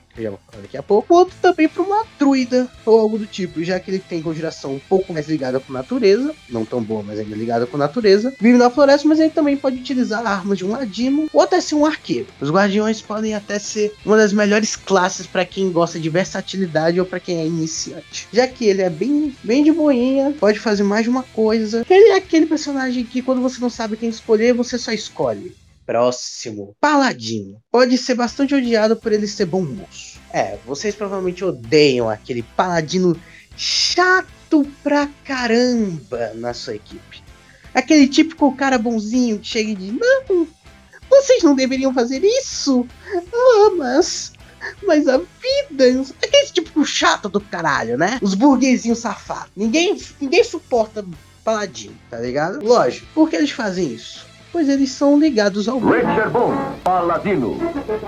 daqui 0.60 0.76
a 0.76 0.82
pouco, 0.82 1.08
quanto 1.08 1.34
também 1.40 1.68
pra 1.68 1.82
uma 1.82 2.04
druida 2.18 2.68
ou 2.84 2.98
algo 2.98 3.18
do 3.18 3.26
tipo, 3.26 3.62
já 3.62 3.78
que 3.78 3.90
ele 3.90 3.98
tem 3.98 4.22
conjuração 4.22 4.74
um 4.74 4.78
pouco 4.78 5.12
mais 5.12 5.28
ligada 5.28 5.60
com 5.60 5.72
natureza, 5.72 6.34
não 6.48 6.64
tão 6.64 6.82
boa, 6.82 7.02
mas 7.02 7.18
ainda 7.18 7.36
ligada 7.36 7.66
com 7.66 7.76
natureza, 7.76 8.34
vive 8.40 8.58
na 8.58 8.70
floresta, 8.70 9.06
mas 9.06 9.20
ele 9.20 9.30
também 9.30 9.56
pode 9.56 9.76
utilizar 9.76 10.26
armas 10.26 10.58
de 10.58 10.64
um 10.64 10.70
ladino 10.70 11.28
ou 11.32 11.40
até 11.40 11.60
ser 11.60 11.74
um 11.74 11.86
arqueiro. 11.86 12.26
Os 12.40 12.50
guardiões 12.50 13.00
podem 13.00 13.34
até 13.34 13.58
ser 13.58 13.92
uma 14.04 14.16
das 14.16 14.32
melhores 14.32 14.76
classes 14.76 15.26
pra 15.26 15.44
quem 15.44 15.70
gosta 15.70 15.98
de 15.98 16.08
versatilidade 16.08 16.98
ou 16.98 17.06
pra 17.06 17.20
quem 17.20 17.40
é 17.40 17.46
iniciante, 17.46 18.28
já 18.32 18.46
que 18.46 18.64
ele 18.64 18.82
é 18.82 18.90
bem, 18.90 19.34
bem 19.42 19.62
de 19.62 19.72
boinha, 19.72 20.34
pode 20.38 20.58
fazer 20.58 20.82
mais 20.82 21.04
de 21.04 21.10
uma 21.10 21.22
coisa. 21.22 21.84
Ele 21.88 22.10
é 22.10 22.16
aquele 22.16 22.46
personagem 22.46 23.04
que 23.04 23.22
quando 23.22 23.40
você 23.40 23.60
não 23.60 23.70
sabe 23.70 23.96
quem 23.96 24.08
escolher, 24.08 24.52
você 24.52 24.78
só 24.78 24.92
escolhe. 24.92 25.54
Próximo. 25.88 26.76
Paladino. 26.78 27.62
Pode 27.72 27.96
ser 27.96 28.14
bastante 28.14 28.54
odiado 28.54 28.94
por 28.94 29.10
ele 29.10 29.26
ser 29.26 29.46
bom 29.46 29.62
moço. 29.62 30.07
É, 30.32 30.58
vocês 30.66 30.94
provavelmente 30.94 31.44
odeiam 31.44 32.08
aquele 32.08 32.42
paladino 32.42 33.18
chato 33.56 34.66
pra 34.82 35.08
caramba 35.24 36.32
na 36.34 36.52
sua 36.52 36.74
equipe. 36.74 37.22
Aquele 37.74 38.06
típico 38.08 38.54
cara 38.54 38.78
bonzinho 38.78 39.38
que 39.38 39.46
chega 39.46 39.70
e 39.70 39.74
diz: 39.74 39.92
Não, 39.92 40.46
vocês 41.08 41.42
não 41.42 41.54
deveriam 41.54 41.92
fazer 41.92 42.22
isso. 42.24 42.86
Ah, 43.14 43.70
mas. 43.76 44.32
Mas 44.86 45.06
a 45.06 45.18
vida. 45.18 46.04
Aquele 46.22 46.46
típico 46.46 46.84
chato 46.84 47.28
do 47.28 47.40
caralho, 47.40 47.96
né? 47.96 48.18
Os 48.20 48.34
burguesinhos 48.34 48.98
safados. 48.98 49.50
Ninguém, 49.56 49.96
ninguém 50.20 50.44
suporta 50.44 51.04
paladino, 51.44 51.96
tá 52.10 52.18
ligado? 52.18 52.62
Lógico. 52.62 53.06
Por 53.14 53.30
que 53.30 53.36
eles 53.36 53.50
fazem 53.50 53.94
isso? 53.94 54.27
Pois 54.50 54.68
eles 54.68 54.90
são 54.90 55.18
ligados 55.18 55.68
ao 55.68 55.78
Richard 55.78 56.32
Boone, 56.32 56.58
Paladino, 56.82 57.58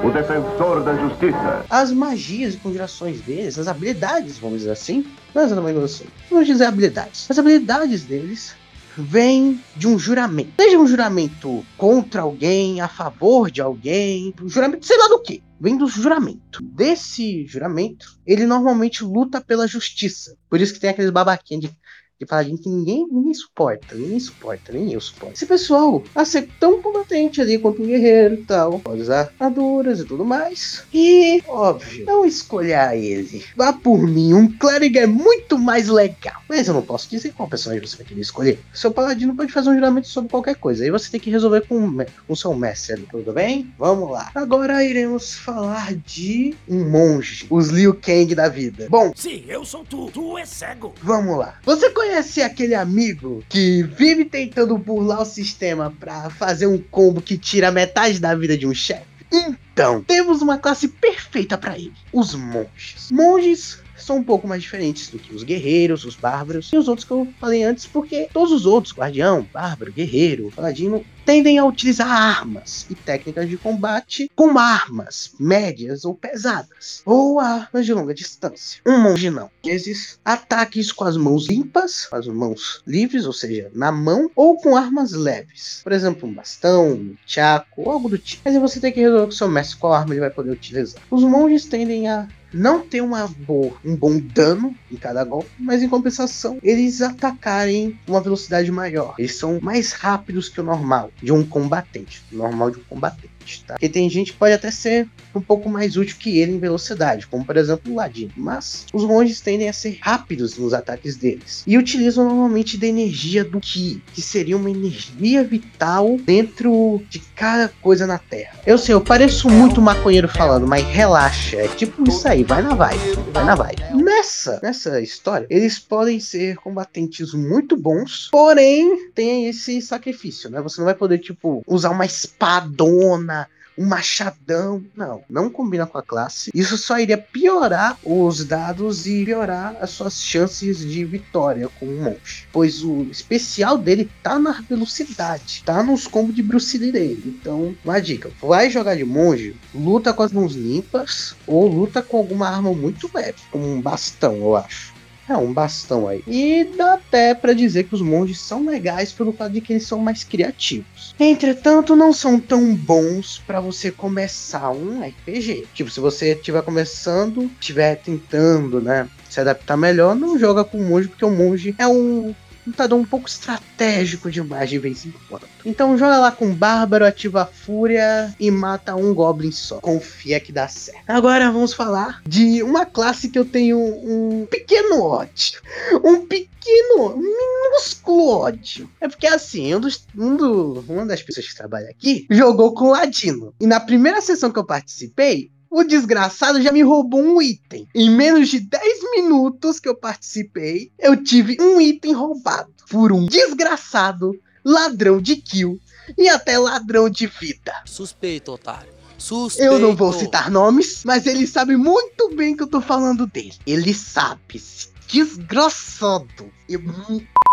o 0.02 0.10
defensor 0.10 0.82
da 0.82 0.96
justiça. 0.96 1.64
as 1.68 1.92
magias 1.92 2.54
e 2.54 2.56
conjurações 2.56 3.20
deles, 3.20 3.58
as 3.58 3.68
habilidades, 3.68 4.38
vamos 4.38 4.60
dizer 4.60 4.70
assim. 4.70 5.04
Não 5.34 5.42
é 5.42 5.84
assim. 5.84 6.06
Vamos 6.30 6.46
dizer 6.46 6.64
habilidades. 6.64 7.30
As 7.30 7.38
habilidades 7.38 8.04
deles 8.04 8.54
vêm 8.96 9.60
de 9.76 9.86
um 9.86 9.98
juramento. 9.98 10.52
Seja 10.60 10.78
um 10.78 10.86
juramento 10.86 11.64
contra 11.76 12.22
alguém, 12.22 12.80
a 12.80 12.88
favor 12.88 13.50
de 13.50 13.60
alguém, 13.60 14.34
um 14.42 14.48
juramento, 14.48 14.86
sei 14.86 14.98
lá 14.98 15.08
do 15.08 15.20
que. 15.20 15.42
Vem 15.60 15.76
do 15.76 15.86
juramento. 15.86 16.62
Desse 16.62 17.46
juramento, 17.46 18.18
ele 18.26 18.46
normalmente 18.46 19.04
luta 19.04 19.40
pela 19.42 19.66
justiça. 19.68 20.34
Por 20.48 20.58
isso 20.60 20.72
que 20.72 20.80
tem 20.80 20.90
aqueles 20.90 21.10
babaquinhos 21.10 21.64
de 21.64 21.76
de 22.20 22.26
paladino 22.26 22.58
que 22.58 22.68
ninguém, 22.68 23.06
ninguém 23.10 23.32
suporta, 23.32 23.94
ninguém 23.94 24.20
suporta, 24.20 24.72
nem 24.72 24.92
eu 24.92 25.00
suporto. 25.00 25.32
Esse 25.34 25.46
pessoal 25.46 26.02
a 26.14 26.22
ser 26.22 26.46
tão 26.60 26.82
combatente 26.82 27.40
ali 27.40 27.58
quanto 27.58 27.82
um 27.82 27.86
guerreiro 27.86 28.34
e 28.34 28.44
tal, 28.44 28.78
pode 28.78 29.00
usar 29.00 29.32
armaduras 29.40 30.00
e 30.00 30.04
tudo 30.04 30.22
mais. 30.22 30.84
E, 30.92 31.42
óbvio, 31.48 32.04
não 32.04 32.26
escolher 32.26 32.94
ele. 32.94 33.42
Vá 33.56 33.72
por 33.72 34.06
mim, 34.06 34.34
um 34.34 34.46
clérigo 34.58 34.98
é 34.98 35.06
muito 35.06 35.58
mais 35.58 35.88
legal. 35.88 36.42
Mas 36.46 36.68
eu 36.68 36.74
não 36.74 36.82
posso 36.82 37.08
dizer 37.08 37.32
qual 37.32 37.48
personagem 37.48 37.86
você 37.86 37.96
vai 37.96 38.04
querer 38.04 38.20
escolher. 38.20 38.60
Seu 38.74 38.90
paladino 38.90 39.34
pode 39.34 39.50
fazer 39.50 39.70
um 39.70 39.74
juramento 39.74 40.08
sobre 40.08 40.30
qualquer 40.30 40.56
coisa, 40.56 40.84
aí 40.84 40.90
você 40.90 41.10
tem 41.10 41.20
que 41.20 41.30
resolver 41.30 41.62
com, 41.66 42.04
o 42.28 42.36
seu 42.36 42.52
mestre 42.52 42.94
ali, 42.94 43.08
tudo 43.10 43.32
bem? 43.32 43.72
Vamos 43.78 44.10
lá. 44.10 44.30
Agora 44.34 44.84
iremos 44.84 45.34
falar 45.34 45.94
de 45.94 46.54
um 46.68 46.84
monge, 46.90 47.46
os 47.48 47.68
Liu 47.68 47.94
Kang 47.94 48.34
da 48.34 48.48
vida. 48.48 48.88
Bom, 48.90 49.10
Sim, 49.16 49.44
eu 49.48 49.64
sou 49.64 49.84
tu. 49.84 50.10
Tu 50.12 50.36
é 50.36 50.44
cego. 50.44 50.92
Vamos 51.02 51.38
lá. 51.38 51.58
Você 51.64 51.88
conhece 51.90 52.09
aquele 52.42 52.74
amigo 52.74 53.42
que 53.48 53.82
vive 53.82 54.24
tentando 54.24 54.76
burlar 54.76 55.22
o 55.22 55.24
sistema 55.24 55.94
pra 55.98 56.30
fazer 56.30 56.66
um 56.66 56.78
combo 56.78 57.20
que 57.20 57.38
tira 57.38 57.70
metade 57.70 58.18
da 58.18 58.34
vida 58.34 58.56
de 58.56 58.66
um 58.66 58.74
chefe? 58.74 59.10
Então, 59.32 60.02
temos 60.02 60.42
uma 60.42 60.58
classe 60.58 60.88
perfeita 60.88 61.56
pra 61.56 61.78
ele: 61.78 61.92
os 62.12 62.34
monges. 62.34 63.08
Monges 63.10 63.78
são 64.10 64.16
um 64.16 64.24
pouco 64.24 64.48
mais 64.48 64.60
diferentes 64.60 65.08
do 65.08 65.20
que 65.20 65.32
os 65.32 65.44
guerreiros, 65.44 66.04
os 66.04 66.16
bárbaros 66.16 66.68
e 66.72 66.76
os 66.76 66.88
outros 66.88 67.06
que 67.06 67.12
eu 67.12 67.28
falei 67.38 67.62
antes, 67.62 67.86
porque 67.86 68.28
todos 68.32 68.50
os 68.50 68.66
outros, 68.66 68.92
guardião, 68.92 69.46
bárbaro, 69.52 69.92
guerreiro, 69.92 70.50
paladino, 70.50 71.04
tendem 71.24 71.60
a 71.60 71.64
utilizar 71.64 72.08
armas 72.08 72.86
e 72.90 72.94
técnicas 72.96 73.48
de 73.48 73.56
combate 73.56 74.28
com 74.34 74.58
armas 74.58 75.30
médias 75.38 76.04
ou 76.04 76.12
pesadas, 76.12 77.02
ou 77.06 77.38
armas 77.38 77.86
de 77.86 77.94
longa 77.94 78.12
distância. 78.12 78.80
Um 78.84 78.98
monge 78.98 79.30
não. 79.30 79.48
Vezes, 79.64 80.18
ataques 80.24 80.90
com 80.90 81.04
as 81.04 81.16
mãos 81.16 81.46
limpas, 81.46 82.06
com 82.06 82.16
as 82.16 82.26
mãos 82.26 82.82
livres, 82.84 83.26
ou 83.26 83.32
seja, 83.32 83.70
na 83.72 83.92
mão, 83.92 84.28
ou 84.34 84.56
com 84.56 84.76
armas 84.76 85.12
leves. 85.12 85.82
Por 85.84 85.92
exemplo, 85.92 86.28
um 86.28 86.34
bastão, 86.34 86.94
um 86.94 87.16
chaco, 87.24 87.82
ou 87.82 87.92
algo 87.92 88.08
do 88.08 88.18
tipo. 88.18 88.42
Mas 88.44 88.56
você 88.56 88.80
tem 88.80 88.90
que 88.90 88.98
resolver 88.98 89.26
com 89.26 89.30
seu 89.30 89.48
mestre 89.48 89.76
qual 89.76 89.92
arma 89.92 90.12
ele 90.12 90.20
vai 90.20 90.30
poder 90.30 90.50
utilizar. 90.50 91.00
Os 91.08 91.22
monges 91.22 91.64
tendem 91.64 92.08
a 92.08 92.26
não 92.52 92.80
ter 92.80 93.00
uma 93.00 93.26
boa, 93.26 93.76
um 93.84 93.96
bom 93.96 94.18
dano 94.18 94.74
em 94.90 94.96
cada 94.96 95.24
golpe, 95.24 95.50
mas 95.58 95.82
em 95.82 95.88
compensação, 95.88 96.58
eles 96.62 97.00
atacarem 97.00 97.98
uma 98.06 98.20
velocidade 98.20 98.70
maior. 98.70 99.14
Eles 99.18 99.36
são 99.36 99.60
mais 99.60 99.92
rápidos 99.92 100.48
que 100.48 100.60
o 100.60 100.64
normal 100.64 101.10
de 101.22 101.32
um 101.32 101.44
combatente, 101.44 102.22
normal 102.30 102.70
de 102.70 102.78
um 102.78 102.84
combatente, 102.84 103.30
tá? 103.66 103.74
Porque 103.74 103.88
tem 103.88 104.08
gente 104.08 104.32
que 104.32 104.38
pode 104.38 104.54
até 104.54 104.70
ser 104.70 105.08
um 105.34 105.40
pouco 105.40 105.68
mais 105.68 105.96
útil 105.96 106.16
que 106.18 106.38
ele 106.38 106.52
em 106.52 106.58
velocidade, 106.58 107.26
como 107.26 107.44
por 107.44 107.56
exemplo 107.56 107.92
o 107.92 107.96
Ladino. 107.96 108.32
Mas 108.36 108.86
os 108.92 109.04
monges 109.04 109.40
tendem 109.40 109.68
a 109.68 109.72
ser 109.72 109.98
rápidos 110.00 110.56
nos 110.58 110.74
ataques 110.74 111.16
deles 111.16 111.62
e 111.66 111.78
utilizam 111.78 112.24
normalmente 112.24 112.76
da 112.76 112.86
energia 112.86 113.44
do 113.44 113.60
Ki, 113.60 114.02
que 114.12 114.22
seria 114.22 114.56
uma 114.56 114.70
energia 114.70 115.42
vital 115.44 116.16
dentro 116.18 117.02
de 117.08 117.20
cada 117.34 117.68
coisa 117.80 118.06
na 118.06 118.18
Terra. 118.18 118.58
Eu 118.66 118.78
sei, 118.78 118.94
eu 118.94 119.00
pareço 119.00 119.48
muito 119.48 119.80
maconheiro 119.80 120.28
falando, 120.28 120.66
mas 120.66 120.84
relaxa, 120.86 121.56
é 121.56 121.68
tipo 121.68 122.08
isso 122.08 122.26
aí, 122.26 122.44
vai 122.44 122.62
na 122.62 122.74
vibe, 122.74 123.18
vai 123.32 123.44
na 123.44 123.54
vibe. 123.54 123.82
Nessa, 124.20 124.60
nessa 124.62 125.00
história, 125.00 125.46
eles 125.48 125.78
podem 125.78 126.20
ser 126.20 126.56
combatentes 126.56 127.32
muito 127.32 127.74
bons, 127.74 128.28
porém 128.30 129.08
tem 129.14 129.46
esse 129.46 129.80
sacrifício, 129.80 130.50
né? 130.50 130.60
Você 130.60 130.78
não 130.78 130.84
vai 130.84 130.94
poder 130.94 131.20
tipo 131.20 131.62
usar 131.66 131.88
uma 131.88 132.04
espadona 132.04 133.48
um 133.76 133.86
machadão. 133.86 134.84
Não, 134.94 135.22
não 135.28 135.50
combina 135.50 135.86
com 135.86 135.98
a 135.98 136.02
classe. 136.02 136.50
Isso 136.54 136.76
só 136.76 136.98
iria 136.98 137.18
piorar 137.18 137.98
os 138.04 138.44
dados 138.44 139.06
e 139.06 139.24
piorar 139.24 139.76
as 139.80 139.90
suas 139.90 140.20
chances 140.22 140.78
de 140.78 141.04
vitória 141.04 141.68
com 141.78 141.86
um 141.86 142.02
monge. 142.02 142.46
Pois 142.52 142.82
o 142.82 143.02
especial 143.02 143.78
dele 143.78 144.10
tá 144.22 144.38
na 144.38 144.52
velocidade, 144.60 145.62
tá 145.64 145.82
nos 145.82 146.06
combos 146.06 146.34
de 146.34 146.42
Bruce 146.42 146.76
Lee 146.78 146.92
dele. 146.92 147.38
Então, 147.40 147.74
uma 147.84 148.00
dica: 148.00 148.30
vai 148.40 148.70
jogar 148.70 148.96
de 148.96 149.04
monge, 149.04 149.56
luta 149.74 150.12
com 150.12 150.22
as 150.22 150.32
mãos 150.32 150.54
limpas 150.54 151.34
ou 151.46 151.66
luta 151.66 152.02
com 152.02 152.18
alguma 152.18 152.48
arma 152.48 152.72
muito 152.72 153.10
leve, 153.14 153.38
como 153.50 153.66
um 153.66 153.80
bastão, 153.80 154.36
eu 154.36 154.56
acho. 154.56 154.99
É, 155.30 155.36
um 155.36 155.52
bastão 155.52 156.08
aí. 156.08 156.24
E 156.26 156.64
dá 156.76 156.94
até 156.94 157.36
pra 157.36 157.52
dizer 157.52 157.84
que 157.84 157.94
os 157.94 158.02
monges 158.02 158.40
são 158.40 158.66
legais 158.66 159.12
pelo 159.12 159.32
fato 159.32 159.52
de 159.52 159.60
que 159.60 159.72
eles 159.72 159.86
são 159.86 160.00
mais 160.00 160.24
criativos. 160.24 161.14
Entretanto, 161.20 161.94
não 161.94 162.12
são 162.12 162.40
tão 162.40 162.74
bons 162.74 163.40
pra 163.46 163.60
você 163.60 163.92
começar 163.92 164.72
um 164.72 165.00
RPG. 165.00 165.68
Tipo, 165.72 165.88
se 165.88 166.00
você 166.00 166.32
estiver 166.32 166.62
começando, 166.62 167.48
estiver 167.60 167.94
tentando, 167.94 168.80
né, 168.80 169.08
se 169.28 169.40
adaptar 169.40 169.76
melhor, 169.76 170.16
não 170.16 170.36
joga 170.36 170.64
com 170.64 170.78
o 170.78 170.82
monge, 170.82 171.06
porque 171.06 171.24
o 171.24 171.30
monge 171.30 171.76
é 171.78 171.86
um 171.86 172.34
lutador 172.70 172.98
um 172.98 173.04
pouco 173.04 173.28
estratégico 173.28 174.30
demais 174.30 174.70
de 174.70 174.78
vez 174.78 175.04
em 175.04 175.12
quando. 175.28 175.46
Então 175.64 175.96
joga 175.98 176.18
lá 176.18 176.32
com 176.32 176.54
Bárbaro, 176.54 177.04
ativa 177.04 177.42
a 177.42 177.46
Fúria 177.46 178.34
e 178.38 178.50
mata 178.50 178.94
um 178.96 179.12
Goblin 179.12 179.52
só. 179.52 179.80
Confia 179.80 180.40
que 180.40 180.52
dá 180.52 180.66
certo. 180.68 181.02
Agora 181.06 181.50
vamos 181.50 181.74
falar 181.74 182.22
de 182.26 182.62
uma 182.62 182.86
classe 182.86 183.28
que 183.28 183.38
eu 183.38 183.44
tenho 183.44 183.78
um 183.78 184.46
pequeno 184.50 185.02
ódio. 185.02 185.60
Um 186.04 186.26
pequeno, 186.26 187.16
minúsculo 187.16 188.28
ódio. 188.28 188.90
É 189.00 189.08
porque 189.08 189.26
assim, 189.26 189.74
um 189.74 189.80
dos, 189.80 190.06
um 190.16 190.36
do, 190.36 190.84
uma 190.88 191.06
das 191.06 191.22
pessoas 191.22 191.48
que 191.48 191.56
trabalha 191.56 191.90
aqui 191.90 192.26
jogou 192.30 192.74
com 192.74 192.86
o 192.86 192.92
Ladino. 192.92 193.54
E 193.60 193.66
na 193.66 193.80
primeira 193.80 194.20
sessão 194.20 194.50
que 194.50 194.58
eu 194.58 194.64
participei, 194.64 195.50
o 195.70 195.84
desgraçado 195.84 196.60
já 196.60 196.72
me 196.72 196.82
roubou 196.82 197.22
um 197.22 197.40
item. 197.40 197.86
Em 197.94 198.10
menos 198.10 198.48
de 198.48 198.60
10 198.60 198.82
minutos 199.14 199.78
que 199.78 199.88
eu 199.88 199.94
participei, 199.94 200.90
eu 200.98 201.16
tive 201.22 201.56
um 201.60 201.80
item 201.80 202.12
roubado 202.12 202.72
por 202.90 203.12
um 203.12 203.24
desgraçado 203.26 204.32
ladrão 204.64 205.20
de 205.20 205.36
kill 205.36 205.78
e 206.18 206.28
até 206.28 206.58
ladrão 206.58 207.08
de 207.08 207.26
vida. 207.26 207.72
Suspeito, 207.86 208.52
otário. 208.52 208.92
Suspeito. 209.16 209.72
Eu 209.72 209.78
não 209.78 209.94
vou 209.94 210.12
citar 210.12 210.50
nomes, 210.50 211.02
mas 211.04 211.26
ele 211.26 211.46
sabe 211.46 211.76
muito 211.76 212.34
bem 212.34 212.56
que 212.56 212.62
eu 212.62 212.66
tô 212.66 212.80
falando 212.80 213.26
dele. 213.26 213.52
Ele 213.66 213.92
sabe, 213.94 214.60
desgraçado. 215.06 216.50
Eu- 216.68 216.80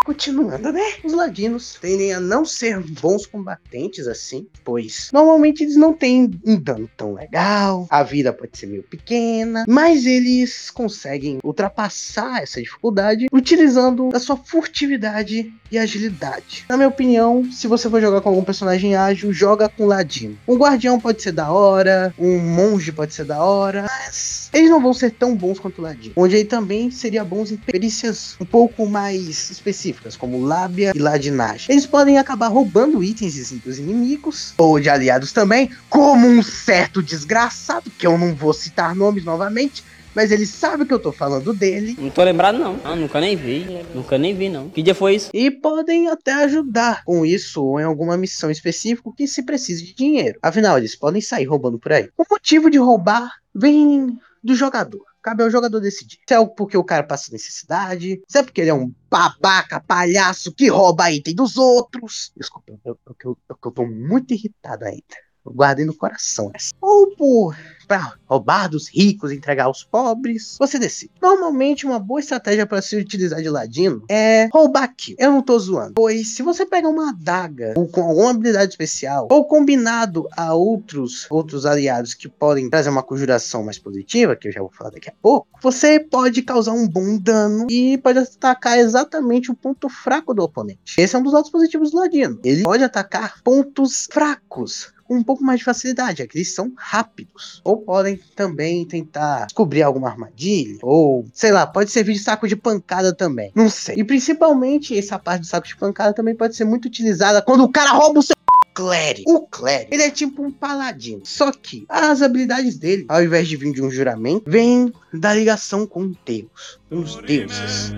continuando, 0.08 0.72
né? 0.72 0.94
Os 1.04 1.12
ladinos 1.12 1.78
tendem 1.82 2.14
a 2.14 2.20
não 2.22 2.46
ser 2.46 2.80
bons 2.80 3.26
combatentes 3.26 4.08
assim, 4.08 4.48
pois 4.64 5.10
normalmente 5.12 5.66
eles 5.66 5.76
não 5.76 5.92
têm 5.92 6.32
um 6.46 6.58
dano 6.58 6.90
tão 6.96 7.14
legal, 7.14 7.86
a 7.90 8.04
vida 8.04 8.32
pode 8.32 8.58
ser 8.58 8.68
meio 8.68 8.84
pequena, 8.84 9.66
mas 9.68 10.06
eles 10.06 10.72
conseguem 10.72 11.40
ultrapassar 11.44 12.42
essa 12.42 12.62
dificuldade 12.62 13.28
utilizando 13.34 14.10
a 14.14 14.20
sua 14.20 14.38
furtividade 14.38 15.54
e 15.70 15.78
agilidade. 15.78 16.66
Na 16.70 16.78
minha 16.78 16.88
opinião, 16.88 17.44
se 17.52 17.68
você 17.68 17.90
for 17.90 18.00
jogar 18.00 18.22
com 18.22 18.30
algum 18.30 18.44
personagem 18.44 18.96
ágil, 18.96 19.34
joga 19.34 19.68
com 19.68 19.86
ladino. 19.86 20.38
Um 20.48 20.56
guardião 20.56 21.00
pode 21.00 21.22
ser 21.22 21.34
da 21.34 21.52
hora, 21.52 22.14
um 22.18 22.40
monge 22.40 22.94
pode 22.94 23.14
ser 23.14 23.26
da 23.26 23.44
hora, 23.44 23.84
mas 23.84 24.50
eles 24.54 24.70
não 24.70 24.82
vão 24.82 24.94
ser 24.94 25.12
tão 25.12 25.36
bons 25.36 25.60
quanto 25.60 25.80
o 25.80 25.82
ladino. 25.82 26.14
Onde 26.16 26.36
ele 26.36 26.46
também 26.46 26.90
seria 26.90 27.26
bons 27.26 27.52
em 27.52 27.58
perícias 27.58 28.38
um 28.40 28.46
pouco 28.46 28.86
mais 28.86 29.50
específicas, 29.50 29.97
como 30.18 30.44
lábia 30.44 30.92
e 30.96 31.00
ladinagem. 31.00 31.68
Eles 31.70 31.86
podem 31.86 32.18
acabar 32.18 32.48
roubando 32.48 33.04
itens 33.04 33.52
dos 33.52 33.80
inimigos, 33.80 34.54
ou 34.58 34.80
de 34.80 34.90
aliados 34.90 35.32
também, 35.32 35.70
como 35.90 36.28
um 36.28 36.42
certo 36.42 37.02
desgraçado, 37.02 37.90
que 37.92 38.08
eu 38.08 38.18
não 38.18 38.34
vou 38.34 38.54
citar 38.54 38.96
nomes 38.96 39.24
novamente, 39.24 39.84
mas 40.18 40.32
ele 40.32 40.48
sabe 40.48 40.84
que 40.84 40.94
eu 40.94 40.98
tô 40.98 41.12
falando 41.12 41.54
dele. 41.54 41.96
Não 42.00 42.10
tô 42.10 42.24
lembrado, 42.24 42.58
não. 42.58 42.80
Ah, 42.84 42.96
nunca 42.96 43.22
nem 43.22 43.36
vi. 43.36 43.68
Nunca 43.94 44.18
nem 44.18 44.36
vi, 44.36 44.50
não. 44.50 44.68
Que 44.68 44.82
dia 44.82 44.96
foi 44.96 45.14
isso? 45.14 45.30
E 45.32 45.52
podem 45.52 46.08
até 46.08 46.34
ajudar 46.46 47.04
com 47.04 47.24
isso 47.24 47.64
ou 47.64 47.80
em 47.80 47.84
alguma 47.84 48.18
missão 48.18 48.50
específica 48.50 49.12
que 49.16 49.28
se 49.28 49.44
precise 49.44 49.86
de 49.86 49.94
dinheiro. 49.94 50.40
Afinal, 50.42 50.78
eles 50.78 50.96
podem 50.96 51.22
sair 51.22 51.46
roubando 51.46 51.78
por 51.78 51.94
aí. 51.94 52.10
O 52.18 52.24
motivo 52.32 52.68
de 52.68 52.80
roubar 52.80 53.32
vem 53.54 54.18
do 54.44 54.56
jogador. 54.56 55.06
Cabe 55.28 55.44
ao 55.44 55.52
jogador 55.52 55.82
decidir. 55.82 56.20
Se 56.26 56.34
é 56.34 56.46
porque 56.46 56.78
o 56.78 56.86
cara 56.86 57.04
passa 57.04 57.34
necessidade, 57.34 58.24
se 58.30 58.38
é 58.38 58.44
porque 58.44 58.62
ele 58.62 58.70
é 58.70 58.74
um 58.74 58.96
babaca, 59.12 59.82
palhaço 59.82 60.54
que 60.54 60.70
rouba 60.70 61.12
item 61.12 61.36
dos 61.36 61.58
outros. 61.58 62.32
Desculpa, 62.38 62.72
eu, 62.86 62.98
eu, 63.06 63.16
eu, 63.26 63.38
eu 63.50 63.72
tô 63.72 63.86
muito 63.86 64.34
irritado 64.34 64.86
ainda. 64.86 65.04
Eu 65.46 65.52
guardei 65.52 65.84
no 65.84 65.94
coração 65.94 66.50
essa. 66.56 66.74
Ou 66.98 67.54
para 67.88 68.16
roubar 68.26 68.68
dos 68.68 68.90
ricos 68.90 69.32
e 69.32 69.36
entregar 69.36 69.66
aos 69.66 69.84
pobres. 69.84 70.58
Você 70.60 70.78
decide. 70.78 71.12
Normalmente, 71.22 71.86
uma 71.86 71.98
boa 71.98 72.20
estratégia 72.20 72.66
para 72.66 72.82
se 72.82 72.96
utilizar 72.98 73.42
de 73.42 73.50
ladino 73.50 74.04
é 74.10 74.50
roubar 74.52 74.94
kill. 74.96 75.16
Eu 75.18 75.32
não 75.32 75.42
tô 75.42 75.58
zoando. 75.58 75.94
Pois 75.96 76.36
se 76.36 76.44
você 76.44 76.66
pega 76.66 76.88
uma 76.90 77.12
adaga 77.12 77.74
ou 77.78 77.88
com 77.88 78.02
alguma 78.02 78.32
habilidade 78.32 78.72
especial, 78.72 79.28
ou 79.32 79.46
combinado 79.46 80.28
a 80.36 80.54
outros, 80.54 81.26
outros 81.30 81.66
aliados 81.66 82.14
que 82.14 82.28
podem 82.28 82.70
trazer 82.70 82.90
uma 82.90 83.04
conjuração 83.04 83.64
mais 83.64 83.80
positiva, 83.80 84.36
que 84.36 84.50
eu 84.50 84.52
já 84.52 84.60
vou 84.60 84.72
falar 84.72 84.90
daqui 84.90 85.10
a 85.10 85.14
pouco, 85.22 85.48
você 85.62 86.00
pode 86.00 86.42
causar 86.42 86.74
um 86.74 86.88
bom 86.88 87.18
dano 87.18 87.68
e 87.70 87.98
pode 88.00 88.20
atacar 88.20 88.78
exatamente 88.78 89.50
o 89.50 89.56
ponto 89.56 89.88
fraco 89.88 90.34
do 90.34 90.44
oponente. 90.44 90.96
Esse 90.98 91.16
é 91.16 91.20
um 91.20 91.24
dos 91.24 91.34
lados 91.34 91.50
positivos 91.50 91.92
do 91.92 91.98
ladino. 91.98 92.40
Ele 92.44 92.64
pode 92.64 92.84
atacar 92.84 93.42
pontos 93.44 94.08
fracos 94.12 94.92
com 95.08 95.16
um 95.16 95.24
pouco 95.24 95.44
mais 95.44 95.60
de 95.60 95.66
facilidade, 95.66 96.22
é 96.22 96.28
que 96.28 96.38
eles 96.38 96.54
são 96.54 96.74
rápidos. 96.88 97.62
Ou 97.64 97.78
podem 97.78 98.18
também 98.36 98.86
tentar 98.86 99.46
descobrir 99.46 99.84
alguma 99.84 100.10
armadilha, 100.10 100.80
ou 100.82 101.26
sei 101.34 101.52
lá, 101.52 101.68
pode 101.68 101.92
servir 101.92 102.14
de 102.14 102.20
saco 102.20 102.48
de 102.48 102.56
pancada 102.56 103.14
também. 103.14 103.52
Não 103.54 103.70
sei. 103.70 103.96
E 103.98 104.04
principalmente 104.04 104.98
essa 104.98 105.20
parte 105.20 105.42
do 105.42 105.48
saco 105.48 105.68
de 105.68 105.76
pancada 105.76 106.14
também 106.14 106.36
pode 106.36 106.56
ser 106.56 106.64
muito 106.64 106.86
utilizada 106.86 107.42
quando 107.42 107.64
o 107.64 107.70
cara 107.70 107.92
rouba 107.92 108.20
o 108.20 108.24
seu 108.24 108.36
clérigo. 108.74 109.30
O 109.30 109.42
clérigo, 109.42 109.94
ele 109.94 110.04
é 110.04 110.10
tipo 110.10 110.42
um 110.42 110.52
paladino. 110.52 111.22
Só 111.26 111.52
que 111.52 111.86
as 111.90 112.22
habilidades 112.22 112.78
dele, 112.78 113.06
ao 113.10 113.22
invés 113.22 113.48
de 113.48 113.58
vir 113.58 113.74
de 113.74 113.82
um 113.82 113.92
juramento, 113.92 114.50
vem 114.50 114.94
da 115.14 115.34
ligação 115.34 115.86
com 115.86 116.14
Deus, 116.26 116.80
com 116.90 117.00
os 117.00 117.18
deuses. 117.18 117.92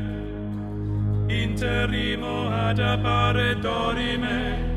Ad. 2.69 4.68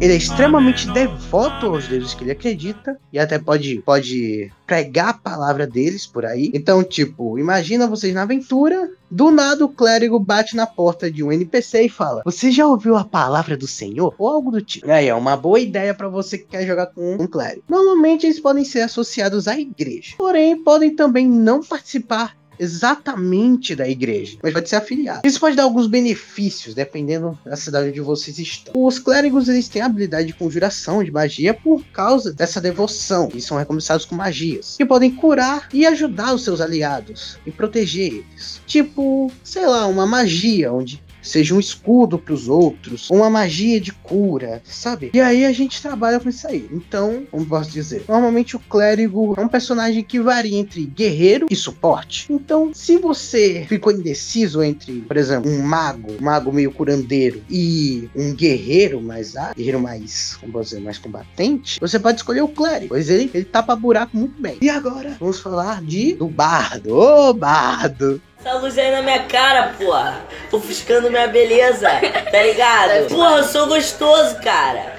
Ele 0.00 0.12
é 0.12 0.16
extremamente 0.16 0.90
devoto 0.90 1.66
aos 1.66 1.86
deuses 1.86 2.14
que 2.14 2.24
ele 2.24 2.32
acredita 2.32 2.98
e 3.12 3.18
até 3.18 3.38
pode, 3.38 3.80
pode 3.82 4.50
pregar 4.66 5.10
a 5.10 5.14
palavra 5.14 5.66
deles 5.66 6.06
por 6.06 6.26
aí. 6.26 6.50
Então, 6.52 6.82
tipo, 6.82 7.38
imagina 7.38 7.86
vocês 7.86 8.12
na 8.12 8.22
aventura, 8.22 8.90
do 9.10 9.30
nada 9.30 9.64
o 9.64 9.68
clérigo 9.68 10.18
bate 10.18 10.56
na 10.56 10.66
porta 10.66 11.10
de 11.10 11.22
um 11.22 11.30
NPC 11.30 11.84
e 11.84 11.88
fala: 11.88 12.22
Você 12.24 12.50
já 12.50 12.66
ouviu 12.66 12.96
a 12.96 13.04
palavra 13.04 13.56
do 13.56 13.66
Senhor? 13.66 14.12
Ou 14.18 14.28
algo 14.28 14.50
do 14.50 14.60
tipo. 14.60 14.90
Aí 14.90 15.06
é 15.06 15.14
uma 15.14 15.36
boa 15.36 15.60
ideia 15.60 15.94
para 15.94 16.08
você 16.08 16.36
que 16.36 16.48
quer 16.48 16.66
jogar 16.66 16.86
com 16.86 17.14
um 17.14 17.26
clérigo. 17.26 17.62
Normalmente 17.68 18.26
eles 18.26 18.40
podem 18.40 18.64
ser 18.64 18.80
associados 18.80 19.46
à 19.46 19.58
igreja, 19.58 20.16
porém 20.18 20.62
podem 20.62 20.94
também 20.94 21.28
não 21.28 21.62
participar 21.62 22.36
exatamente 22.58 23.74
da 23.74 23.88
igreja, 23.88 24.38
mas 24.42 24.52
pode 24.52 24.68
ser 24.68 24.76
afiliado. 24.76 25.22
Isso 25.24 25.40
pode 25.40 25.56
dar 25.56 25.64
alguns 25.64 25.86
benefícios, 25.86 26.74
dependendo 26.74 27.38
da 27.44 27.56
cidade 27.56 27.88
onde 27.88 28.00
vocês 28.00 28.38
estão. 28.38 28.72
Os 28.76 28.98
clérigos 28.98 29.48
eles 29.48 29.68
têm 29.68 29.82
habilidade 29.82 30.28
de 30.28 30.34
conjuração 30.34 31.02
de 31.02 31.10
magia 31.10 31.54
por 31.54 31.84
causa 31.86 32.32
dessa 32.32 32.60
devoção, 32.60 33.28
e 33.34 33.40
são 33.40 33.56
recompensados 33.56 34.04
com 34.04 34.14
magias, 34.14 34.76
que 34.76 34.84
podem 34.84 35.10
curar 35.10 35.68
e 35.72 35.86
ajudar 35.86 36.34
os 36.34 36.44
seus 36.44 36.60
aliados 36.60 37.38
e 37.46 37.50
proteger 37.50 38.12
eles. 38.14 38.60
Tipo, 38.66 39.30
sei 39.42 39.66
lá, 39.66 39.86
uma 39.86 40.06
magia 40.06 40.72
onde 40.72 41.02
seja 41.24 41.54
um 41.54 41.60
escudo 41.60 42.18
para 42.18 42.34
os 42.34 42.48
outros, 42.48 43.10
uma 43.10 43.28
magia 43.28 43.80
de 43.80 43.92
cura, 43.92 44.62
sabe? 44.64 45.10
E 45.12 45.20
aí 45.20 45.44
a 45.44 45.52
gente 45.52 45.80
trabalha 45.82 46.20
com 46.20 46.28
isso 46.28 46.46
aí. 46.46 46.68
Então, 46.70 47.26
como 47.30 47.46
posso 47.46 47.70
dizer, 47.70 48.04
normalmente 48.08 48.56
o 48.56 48.60
clérigo 48.60 49.34
é 49.36 49.40
um 49.40 49.48
personagem 49.48 50.02
que 50.04 50.20
varia 50.20 50.58
entre 50.58 50.84
guerreiro 50.84 51.46
e 51.50 51.56
suporte. 51.56 52.26
Então, 52.30 52.72
se 52.72 52.98
você 52.98 53.64
ficou 53.68 53.92
indeciso 53.92 54.62
entre, 54.62 55.00
por 55.00 55.16
exemplo, 55.16 55.50
um 55.50 55.62
mago, 55.62 56.12
um 56.12 56.22
mago 56.22 56.52
meio 56.52 56.70
curandeiro 56.70 57.42
e 57.50 58.08
um 58.14 58.34
guerreiro 58.34 59.00
mais 59.00 59.36
ah, 59.36 59.52
guerreiro 59.56 59.80
mais, 59.80 60.36
como 60.36 60.52
posso 60.52 60.70
dizer, 60.70 60.80
mais 60.80 60.98
combatente, 60.98 61.80
você 61.80 61.98
pode 61.98 62.18
escolher 62.18 62.42
o 62.42 62.48
clérigo, 62.48 62.88
pois 62.90 63.08
ele 63.08 63.30
ele 63.32 63.44
tapa 63.44 63.74
buraco 63.74 64.16
muito 64.16 64.40
bem. 64.40 64.58
E 64.60 64.68
agora, 64.68 65.16
vamos 65.18 65.40
falar 65.40 65.82
de 65.82 66.14
do 66.14 66.28
bardo. 66.28 66.96
Ô, 66.96 67.32
bardo! 67.32 68.20
Essa 68.44 68.58
luz 68.58 68.76
aí 68.76 68.90
na 68.90 69.00
minha 69.00 69.22
cara, 69.24 69.72
porra. 69.78 70.22
Ofuscando 70.52 71.10
minha 71.10 71.26
beleza, 71.26 71.88
tá 72.30 72.42
ligado? 72.42 73.08
Porra, 73.08 73.38
eu 73.38 73.44
sou 73.44 73.66
gostoso, 73.66 74.36
cara. 74.42 74.94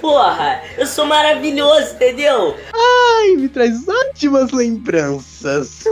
Porra, 0.00 0.62
eu 0.78 0.86
sou 0.86 1.04
maravilhoso, 1.04 1.94
entendeu? 1.94 2.56
Ai, 2.72 3.34
me 3.36 3.48
traz 3.48 3.88
ótimas 3.88 4.52
lembranças. 4.52 5.82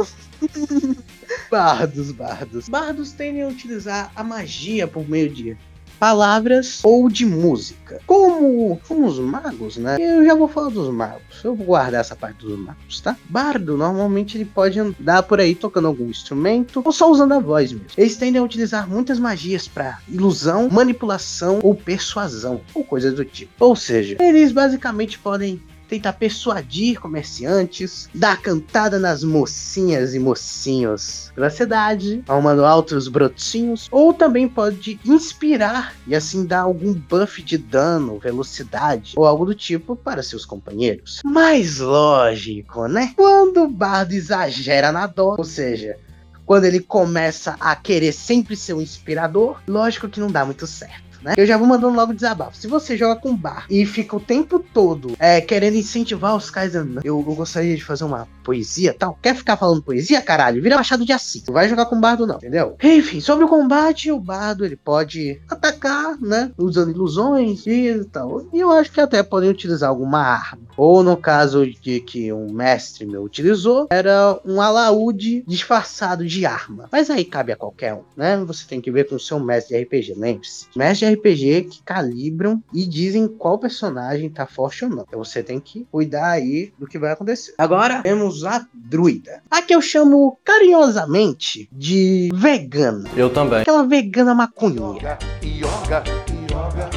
bardos, 1.50 2.12
bardos. 2.12 2.68
Bardos 2.68 3.10
tendem 3.10 3.42
a 3.42 3.48
utilizar 3.48 4.12
a 4.14 4.22
magia 4.22 4.86
por 4.86 5.08
meio 5.08 5.28
de 5.28 5.56
palavras 6.02 6.80
ou 6.82 7.08
de 7.08 7.24
música. 7.24 8.00
Como, 8.08 8.80
como 8.88 9.06
os 9.06 9.20
magos, 9.20 9.76
né? 9.76 9.98
Eu 10.00 10.24
já 10.24 10.34
vou 10.34 10.48
falar 10.48 10.68
dos 10.68 10.92
magos. 10.92 11.44
Eu 11.44 11.54
vou 11.54 11.64
guardar 11.64 12.00
essa 12.00 12.16
parte 12.16 12.44
dos 12.44 12.58
magos, 12.58 13.00
tá? 13.00 13.16
Bardo, 13.28 13.76
normalmente 13.76 14.36
ele 14.36 14.44
pode 14.44 14.80
andar 14.80 15.22
por 15.22 15.38
aí 15.38 15.54
tocando 15.54 15.86
algum 15.86 16.06
instrumento 16.06 16.82
ou 16.84 16.90
só 16.90 17.08
usando 17.08 17.34
a 17.34 17.38
voz 17.38 17.72
mesmo. 17.72 17.86
Eles 17.96 18.16
tendem 18.16 18.40
a 18.40 18.44
utilizar 18.44 18.90
muitas 18.90 19.20
magias 19.20 19.68
para 19.68 20.00
ilusão, 20.08 20.68
manipulação 20.68 21.60
ou 21.62 21.72
persuasão, 21.72 22.62
ou 22.74 22.82
coisas 22.82 23.14
do 23.14 23.24
tipo. 23.24 23.52
Ou 23.60 23.76
seja, 23.76 24.16
eles 24.18 24.50
basicamente 24.50 25.20
podem 25.20 25.62
tentar 25.92 26.14
persuadir 26.14 26.98
comerciantes, 26.98 28.08
dar 28.14 28.40
cantada 28.40 28.98
nas 28.98 29.22
mocinhas 29.22 30.14
e 30.14 30.18
mocinhos 30.18 31.30
da 31.36 31.50
cidade, 31.50 32.24
arrumando 32.26 32.64
altos 32.64 33.08
brotinhos, 33.08 33.88
ou 33.90 34.14
também 34.14 34.48
pode 34.48 34.98
inspirar 35.04 35.94
e 36.06 36.14
assim 36.14 36.46
dar 36.46 36.60
algum 36.60 36.94
buff 36.94 37.42
de 37.42 37.58
dano, 37.58 38.18
velocidade 38.18 39.12
ou 39.16 39.26
algo 39.26 39.44
do 39.44 39.54
tipo 39.54 39.94
para 39.94 40.22
seus 40.22 40.46
companheiros. 40.46 41.20
Mais 41.22 41.78
lógico, 41.78 42.86
né? 42.86 43.12
Quando 43.14 43.64
o 43.64 43.68
bardo 43.68 44.12
exagera 44.12 44.90
na 44.90 45.06
dor, 45.06 45.38
ou 45.38 45.44
seja, 45.44 45.98
quando 46.46 46.64
ele 46.64 46.80
começa 46.80 47.54
a 47.60 47.76
querer 47.76 48.12
sempre 48.12 48.56
ser 48.56 48.72
um 48.72 48.80
inspirador, 48.80 49.60
lógico 49.68 50.08
que 50.08 50.20
não 50.20 50.30
dá 50.30 50.42
muito 50.44 50.66
certo 50.66 51.11
né? 51.22 51.34
Eu 51.36 51.46
já 51.46 51.56
vou 51.56 51.66
mandando 51.66 51.96
logo 51.96 52.14
desabafo. 52.14 52.56
Se 52.56 52.66
você 52.66 52.96
joga 52.96 53.20
com 53.20 53.36
bar 53.36 53.66
e 53.68 53.84
fica 53.86 54.16
o 54.16 54.20
tempo 54.20 54.58
todo 54.58 55.14
é, 55.18 55.40
querendo 55.40 55.76
incentivar 55.76 56.36
os 56.36 56.50
caras, 56.50 56.74
eu, 56.74 56.86
eu 57.04 57.22
gostaria 57.22 57.76
de 57.76 57.84
fazer 57.84 58.04
uma 58.04 58.28
poesia 58.42 58.94
tal. 58.98 59.18
Quer 59.22 59.34
ficar 59.34 59.56
falando 59.56 59.82
poesia, 59.82 60.20
caralho? 60.20 60.62
Vira 60.62 60.76
Machado 60.76 61.04
de 61.04 61.12
Assis. 61.12 61.44
Não 61.46 61.54
vai 61.54 61.68
jogar 61.68 61.86
com 61.86 62.00
bardo, 62.00 62.26
não, 62.26 62.36
entendeu? 62.36 62.76
Enfim, 62.82 63.20
sobre 63.20 63.44
o 63.44 63.48
combate, 63.48 64.10
o 64.10 64.18
bardo 64.18 64.64
ele 64.64 64.76
pode 64.76 65.40
atacar, 65.48 66.18
né? 66.20 66.50
Usando 66.58 66.90
ilusões 66.90 67.66
e 67.66 68.04
tal. 68.10 68.46
E 68.52 68.60
eu 68.60 68.70
acho 68.70 68.90
que 68.90 69.00
até 69.00 69.22
podem 69.22 69.50
utilizar 69.50 69.88
alguma 69.88 70.20
arma. 70.20 70.62
Ou 70.76 71.02
no 71.02 71.16
caso 71.16 71.66
de 71.66 72.00
que 72.00 72.32
um 72.32 72.52
mestre 72.52 73.06
meu 73.06 73.22
utilizou, 73.22 73.88
era 73.90 74.38
um 74.44 74.60
alaúde 74.60 75.44
disfarçado 75.46 76.26
de 76.26 76.44
arma. 76.46 76.88
Mas 76.90 77.10
aí 77.10 77.24
cabe 77.24 77.52
a 77.52 77.56
qualquer 77.56 77.94
um, 77.94 78.02
né? 78.16 78.36
Você 78.44 78.66
tem 78.66 78.80
que 78.80 78.90
ver 78.90 79.08
com 79.08 79.16
o 79.16 79.20
seu 79.20 79.38
mestre 79.38 79.76
de 79.76 79.84
RPG, 79.84 80.14
lembre-se. 80.16 80.66
Mestre 80.76 81.08
de 81.08 81.11
RPG 81.14 81.62
que 81.70 81.82
calibram 81.82 82.62
e 82.72 82.86
dizem 82.86 83.28
qual 83.28 83.58
personagem 83.58 84.30
tá 84.30 84.46
forte 84.46 84.84
ou 84.84 84.90
não. 84.90 85.04
Então 85.06 85.22
você 85.22 85.42
tem 85.42 85.60
que 85.60 85.86
cuidar 85.90 86.30
aí 86.30 86.72
do 86.78 86.86
que 86.86 86.98
vai 86.98 87.12
acontecer. 87.12 87.54
Agora 87.58 88.02
temos 88.02 88.44
a 88.44 88.66
druida. 88.72 89.42
A 89.50 89.62
que 89.62 89.74
eu 89.74 89.82
chamo 89.82 90.38
carinhosamente 90.44 91.68
de 91.72 92.30
vegana. 92.34 93.08
Eu 93.16 93.30
também. 93.30 93.62
Aquela 93.62 93.86
vegana 93.86 94.34
maconheira. 94.34 95.18
Yoga, 95.42 96.02
yoga, 96.50 96.90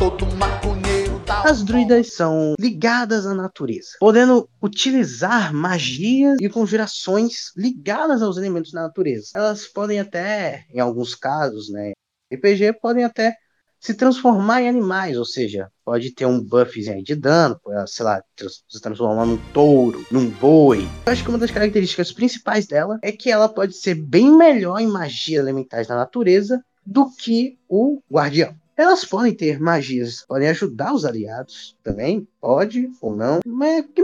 todo 0.00 0.26
maconheiro 0.36 1.20
As 1.44 1.62
druidas 1.62 2.14
são 2.14 2.54
ligadas 2.58 3.26
à 3.26 3.34
natureza, 3.34 3.90
podendo 4.00 4.48
utilizar 4.62 5.52
magias 5.52 6.38
e 6.40 6.48
conjurações 6.48 7.52
ligadas 7.56 8.22
aos 8.22 8.36
elementos 8.36 8.72
da 8.72 8.82
natureza. 8.82 9.28
Elas 9.34 9.66
podem 9.66 10.00
até, 10.00 10.64
em 10.72 10.80
alguns 10.80 11.14
casos, 11.14 11.70
né, 11.70 11.92
RPG, 12.32 12.74
podem 12.80 13.04
até 13.04 13.36
se 13.80 13.94
transformar 13.94 14.62
em 14.62 14.68
animais, 14.68 15.16
ou 15.16 15.24
seja, 15.24 15.70
pode 15.84 16.10
ter 16.12 16.26
um 16.26 16.38
buffzinho 16.38 17.02
de 17.02 17.14
dano, 17.14 17.58
sei 17.86 18.04
lá, 18.04 18.22
se 18.68 18.80
transformar 18.80 19.24
num 19.24 19.38
touro, 19.54 20.04
num 20.10 20.28
boi. 20.28 20.86
Eu 21.06 21.12
acho 21.12 21.22
que 21.24 21.30
uma 21.30 21.38
das 21.38 21.50
características 21.50 22.12
principais 22.12 22.66
dela 22.66 22.98
é 23.02 23.10
que 23.10 23.30
ela 23.30 23.48
pode 23.48 23.74
ser 23.74 23.94
bem 23.94 24.30
melhor 24.30 24.78
em 24.78 24.86
magias 24.86 25.40
elementais 25.40 25.86
da 25.86 25.96
natureza 25.96 26.62
do 26.84 27.10
que 27.10 27.58
o 27.68 28.02
guardião. 28.12 28.54
Elas 28.76 29.04
podem 29.04 29.34
ter 29.34 29.60
magias, 29.60 30.24
podem 30.26 30.48
ajudar 30.48 30.94
os 30.94 31.04
aliados 31.04 31.76
também, 31.82 32.26
pode 32.40 32.88
ou 33.00 33.14
não, 33.14 33.40
mas 33.44 33.84
que, 33.94 34.02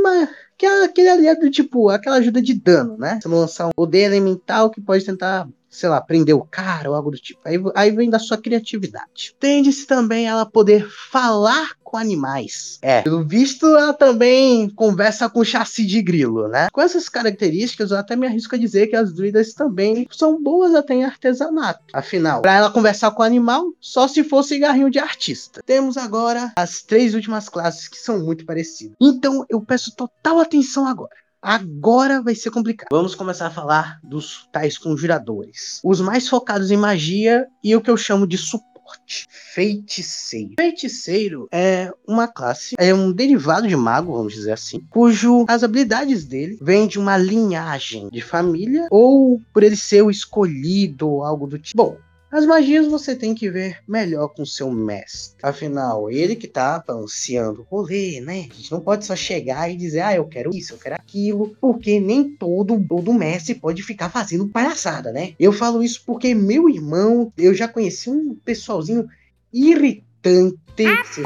que 0.59 0.67
é 0.67 0.85
aquele 0.85 1.09
aliado 1.09 1.51
tipo, 1.51 1.89
aquela 1.89 2.17
ajuda 2.17 2.43
de 2.43 2.53
dano, 2.53 2.97
né? 2.99 3.19
Você 3.21 3.29
lançar 3.29 3.69
um 3.69 3.73
poder 3.75 4.01
elemental 4.03 4.69
que 4.69 4.81
pode 4.81 5.03
tentar, 5.03 5.49
sei 5.77 5.89
lá, 5.89 6.01
prender 6.01 6.35
o 6.35 6.43
cara 6.43 6.89
ou 6.89 6.97
algo 6.97 7.11
do 7.11 7.19
tipo. 7.19 7.41
Aí, 7.45 7.57
aí 7.75 7.91
vem 7.91 8.09
da 8.09 8.19
sua 8.19 8.39
criatividade. 8.39 9.35
Tende-se 9.39 9.87
também 9.87 10.27
ela 10.27 10.47
poder 10.47 10.89
falar 11.11 11.73
com 11.85 11.97
animais. 11.97 12.79
É, 12.83 13.03
pelo 13.03 13.25
visto, 13.25 13.67
ela 13.67 13.93
também 13.93 14.69
conversa 14.71 15.29
com 15.29 15.45
chassi 15.45 15.87
de 15.87 16.03
grilo, 16.03 16.49
né? 16.49 16.69
Com 16.73 16.81
essas 16.81 17.09
características, 17.09 17.91
eu 17.91 17.99
até 17.99 18.17
me 18.17 18.27
arrisco 18.27 18.55
a 18.55 18.59
dizer 18.59 18.89
que 18.89 18.97
as 18.97 19.13
druidas 19.13 19.53
também 19.53 20.07
são 20.11 20.43
boas 20.43 20.75
até 20.75 20.95
em 20.95 21.05
artesanato. 21.05 21.85
Afinal, 21.93 22.43
para 22.43 22.57
ela 22.57 22.71
conversar 22.71 23.11
com 23.13 23.23
o 23.23 23.27
animal, 23.27 23.67
só 23.81 24.09
se 24.09 24.25
for 24.25 24.43
cigarrinho 24.43 24.91
de 24.91 24.99
artista. 24.99 25.63
Temos 25.65 25.97
agora 25.97 26.53
as 26.57 26.83
três 26.83 27.15
últimas 27.15 27.49
classes 27.49 27.87
que 27.87 27.99
são 27.99 28.19
muito 28.19 28.45
parecidas. 28.45 28.97
Então, 29.01 29.45
eu 29.49 29.61
peço 29.61 29.95
total 29.95 30.41
atenção 30.41 30.87
agora. 30.87 31.26
Agora 31.47 32.21
vai 32.21 32.35
ser 32.35 32.51
complicado. 32.51 32.89
Vamos 32.91 33.15
começar 33.15 33.47
a 33.47 33.51
falar 33.51 34.01
dos 34.03 34.49
tais 34.51 34.77
conjuradores. 34.77 35.81
Os 35.85 36.01
mais 36.01 36.27
focados 36.27 36.73
em 36.73 36.77
magia 36.77 37.47
e 37.63 37.77
o 37.77 37.81
que 37.81 37.89
eu 37.89 37.97
chamo 37.97 38.27
de 38.27 38.37
suporte. 38.37 39.29
Feiticeiro. 39.31 40.55
Feiticeiro 40.59 41.49
é 41.53 41.93
uma 42.07 42.27
classe, 42.27 42.75
é 42.77 42.93
um 42.93 43.13
derivado 43.13 43.69
de 43.69 43.77
mago, 43.77 44.13
vamos 44.13 44.35
dizer 44.35 44.53
assim, 44.53 44.81
cujo 44.91 45.45
as 45.49 45.63
habilidades 45.63 46.25
dele 46.25 46.59
vêm 46.61 46.89
de 46.89 46.99
uma 46.99 47.17
linhagem 47.17 48.09
de 48.11 48.21
família 48.21 48.89
ou 48.91 49.41
por 49.53 49.63
ele 49.63 49.77
ser 49.77 50.03
o 50.03 50.11
escolhido 50.11 51.09
ou 51.09 51.25
algo 51.25 51.47
do 51.47 51.61
tipo. 51.61 51.77
Bom, 51.77 51.97
as 52.37 52.45
magias 52.45 52.87
você 52.87 53.17
tem 53.17 53.35
que 53.35 53.49
ver 53.49 53.79
melhor 53.89 54.29
com 54.29 54.45
seu 54.45 54.71
mestre. 54.71 55.39
Afinal, 55.43 56.11
ele 56.11 56.37
que 56.37 56.47
tá 56.47 56.85
balanceando 56.87 57.63
o 57.63 57.65
rolê, 57.65 58.21
né? 58.21 58.47
A 58.51 58.55
gente 58.55 58.71
não 58.71 58.79
pode 58.79 59.07
só 59.07 59.17
chegar 59.17 59.71
e 59.71 59.77
dizer, 59.77 60.01
ah, 60.01 60.15
eu 60.15 60.27
quero 60.27 60.55
isso, 60.55 60.75
eu 60.75 60.79
quero 60.79 60.97
aquilo, 60.97 61.57
porque 61.59 61.99
nem 61.99 62.29
todo, 62.29 62.79
todo 62.87 63.15
mestre 63.15 63.55
pode 63.55 63.83
ficar 63.83 64.11
fazendo 64.11 64.47
palhaçada, 64.49 65.13
né? 65.13 65.33
Eu 65.41 65.51
falo 65.51 65.83
isso 65.83 66.03
porque 66.05 66.35
meu 66.35 66.69
irmão, 66.69 67.33
eu 67.39 67.55
já 67.55 67.67
conheci 67.67 68.11
um 68.11 68.35
pessoalzinho 68.45 69.09
irritante. 69.51 71.23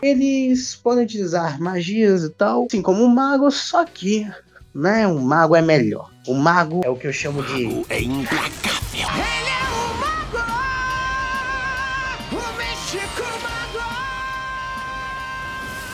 Eles 0.00 0.76
podem 0.76 1.02
utilizar 1.02 1.60
magias 1.60 2.22
e 2.22 2.30
tal, 2.30 2.66
assim 2.66 2.80
como 2.80 3.02
um 3.02 3.08
mago, 3.08 3.50
só 3.50 3.84
que, 3.84 4.30
né, 4.72 5.08
um 5.08 5.18
mago 5.18 5.56
é 5.56 5.62
melhor. 5.62 6.08
O 6.28 6.34
mago 6.34 6.82
é 6.84 6.88
o 6.88 6.94
que 6.94 7.08
eu 7.08 7.12
chamo 7.12 7.42
de 7.42 7.84
É 7.88 8.00
implacável. 8.00 9.37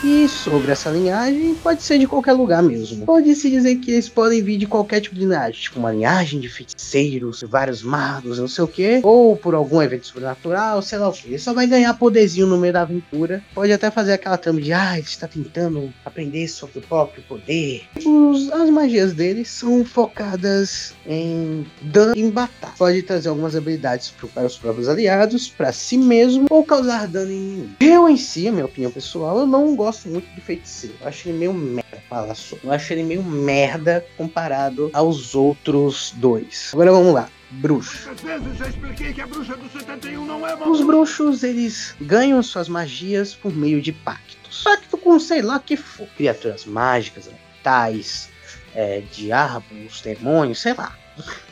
E 0.07 0.29
sobre 0.29 0.71
essa 0.71 0.91
linhagem, 0.91 1.55
pode 1.55 1.81
ser 1.81 1.97
de 1.97 2.05
qualquer 2.05 2.33
lugar 2.33 2.61
mesmo. 2.61 3.07
Pode-se 3.07 3.49
dizer 3.49 3.77
que 3.77 3.89
eles 3.89 4.07
podem 4.07 4.39
vir 4.43 4.55
de 4.59 4.67
qualquer 4.67 5.01
tipo 5.01 5.15
de 5.15 5.21
linhagem, 5.25 5.59
tipo 5.59 5.79
uma 5.79 5.91
linhagem 5.91 6.39
de 6.39 6.47
feiticeiros, 6.47 7.43
vários 7.47 7.81
magos, 7.81 8.37
não 8.37 8.47
sei 8.47 8.63
o 8.63 8.67
que, 8.67 8.99
ou 9.03 9.35
por 9.35 9.55
algum 9.55 9.81
evento 9.81 10.05
sobrenatural, 10.05 10.79
sei 10.83 10.99
lá 10.99 11.09
o 11.09 11.11
que. 11.11 11.27
Ele 11.27 11.39
só 11.39 11.53
vai 11.55 11.65
ganhar 11.65 11.91
poderzinho 11.95 12.45
no 12.45 12.55
meio 12.55 12.71
da 12.71 12.83
aventura. 12.83 13.41
Pode 13.55 13.71
até 13.73 13.89
fazer 13.89 14.13
aquela 14.13 14.37
trama 14.37 14.61
de, 14.61 14.71
ah, 14.71 14.93
ele 14.95 15.07
está 15.07 15.27
tentando 15.27 15.91
aprender 16.05 16.47
sobre 16.49 16.77
o 16.77 16.81
próprio 16.83 17.23
poder. 17.23 17.81
Os- 18.05 18.51
as 18.51 18.69
magias 18.69 19.11
dele 19.11 19.43
são 19.43 19.83
focadas 19.83 20.93
em 21.07 21.65
dano 21.81 22.13
e 22.15 22.21
em 22.21 22.29
batalha. 22.29 22.73
Pode 22.77 23.01
trazer 23.01 23.29
algumas 23.29 23.55
habilidades 23.55 24.13
para 24.35 24.45
os 24.45 24.55
próprios 24.55 24.87
aliados, 24.87 25.47
para 25.49 25.71
si 25.73 25.97
mesmo, 25.97 26.45
ou 26.47 26.63
causar 26.63 27.07
dano 27.07 27.31
em 27.31 27.37
inimigo. 27.37 27.69
Eu 27.79 28.07
em 28.07 28.17
si, 28.17 28.47
a 28.47 28.51
minha 28.51 28.65
opinião 28.65 28.91
pessoal, 28.91 29.39
eu 29.39 29.47
não 29.47 29.75
gosto 29.75 29.94
muito 30.03 30.27
de 30.33 30.41
feiticeiro. 30.41 30.95
Eu 30.99 31.07
acho 31.07 31.29
ele 31.29 31.37
meio 31.37 31.53
merda, 31.53 32.03
fala 32.09 32.35
só. 32.35 32.57
Eu 32.63 32.71
acho 32.71 32.91
ele 32.93 33.03
meio 33.03 33.23
merda 33.23 34.05
comparado 34.17 34.89
aos 34.93 35.35
outros 35.35 36.13
dois. 36.17 36.71
Agora 36.73 36.91
vamos 36.91 37.13
lá. 37.13 37.29
Bruxo. 37.51 38.09
Às 38.09 38.19
vezes 38.21 38.57
já 38.57 38.67
expliquei 38.67 39.13
que 39.13 39.21
a 39.21 39.27
bruxa 39.27 39.55
do 39.55 39.69
71 39.69 40.25
não 40.25 40.45
é 40.45 40.55
Os 40.67 40.81
bruxos, 40.81 41.43
eles 41.43 41.95
ganham 42.01 42.41
suas 42.43 42.67
magias 42.67 43.33
por 43.33 43.55
meio 43.55 43.81
de 43.81 43.93
pactos. 43.93 44.63
Pacto 44.63 44.97
com 44.97 45.19
sei 45.19 45.41
lá 45.41 45.59
que 45.59 45.77
for. 45.77 46.07
Criaturas 46.17 46.65
mágicas, 46.65 47.27
elementais, 47.27 48.29
é, 48.73 49.01
diabos, 49.11 50.01
demônios, 50.01 50.61
sei 50.61 50.73
lá. 50.73 50.97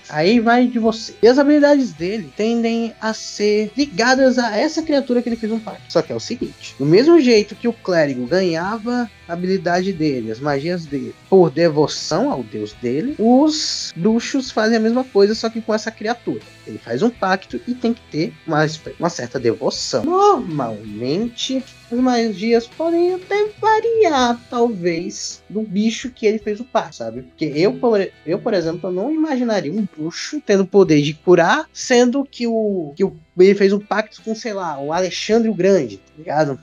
Aí 0.10 0.39
vai 0.39 0.68
de 0.68 0.80
você. 0.80 1.13
E 1.22 1.28
as 1.28 1.38
habilidades 1.38 1.94
dele 1.94 2.32
tendem 2.36 2.94
a 3.00 3.13
ser 3.13 3.72
ligadas 3.76 4.38
a 4.38 4.58
essa 4.58 4.82
criatura 4.82 5.22
que 5.22 5.30
ele 5.30 5.36
fez 5.36 5.52
um 5.52 5.60
pacto. 5.60 5.92
Só 5.92 6.02
que 6.02 6.12
é 6.12 6.16
o 6.16 6.20
seguinte: 6.20 6.76
do 6.78 6.86
mesmo 6.86 7.20
jeito 7.20 7.56
que 7.56 7.68
o 7.68 7.74
clérigo 7.74 8.26
ganhava 8.26 9.10
a 9.28 9.34
habilidade 9.34 9.94
dele, 9.94 10.32
as 10.32 10.39
magias 10.39 10.86
dele, 10.86 11.16
por 11.30 11.50
devoção 11.50 12.32
ao 12.32 12.44
deus 12.44 12.74
dele, 12.74 13.16
os 13.18 13.94
bruxos 13.96 14.52
fazem 14.52 14.78
a 14.78 14.82
mesma 14.82 15.04
coisa, 15.04 15.34
só 15.34 15.50
que 15.50 15.62
com 15.62 15.74
essa 15.74 15.92
criatura. 15.92 16.42
Ele 16.66 16.78
faz 16.78 17.02
um 17.02 17.10
pacto 17.10 17.60
e 17.68 17.74
tem 17.74 17.94
que 17.94 18.02
ter 18.10 18.34
uma, 18.48 18.66
uma 19.00 19.10
certa 19.10 19.39
devoção. 19.39 20.04
Normalmente, 20.04 21.63
as 21.94 22.00
magias 22.00 22.68
podem 22.68 23.14
até 23.14 23.50
variar, 23.60 24.40
talvez, 24.50 25.44
do 25.50 25.62
bicho 25.62 26.10
que 26.10 26.26
ele 26.26 26.40
fez 26.40 26.60
o 26.60 26.66
pacto, 26.66 26.96
sabe? 26.96 27.22
Porque 27.22 27.46
eu, 27.46 27.74
por, 27.76 28.00
eu, 28.26 28.40
por 28.40 28.54
exemplo, 28.54 28.92
não 28.92 29.12
imaginaria 29.12 29.72
um 29.72 29.86
bruxo 29.96 30.42
tendo 30.46 30.64
o 30.64 30.68
poder 30.68 31.02
de 31.02 31.14
curar, 31.14 31.70
sendo 31.72 32.26
que 32.26 32.48
o 32.48 32.94
que 32.96 33.04
o, 33.04 33.16
ele 33.38 33.56
fez 33.56 33.72
um 33.72 33.80
pacto 33.80 34.22
com, 34.24 34.34
sei 34.34 34.54
lá, 34.54 34.80
o 34.80 34.92
Alexandre 34.92 35.50
o 35.50 35.54
Grande, 35.54 35.98
tá 35.98 36.14
ligado? 36.18 36.60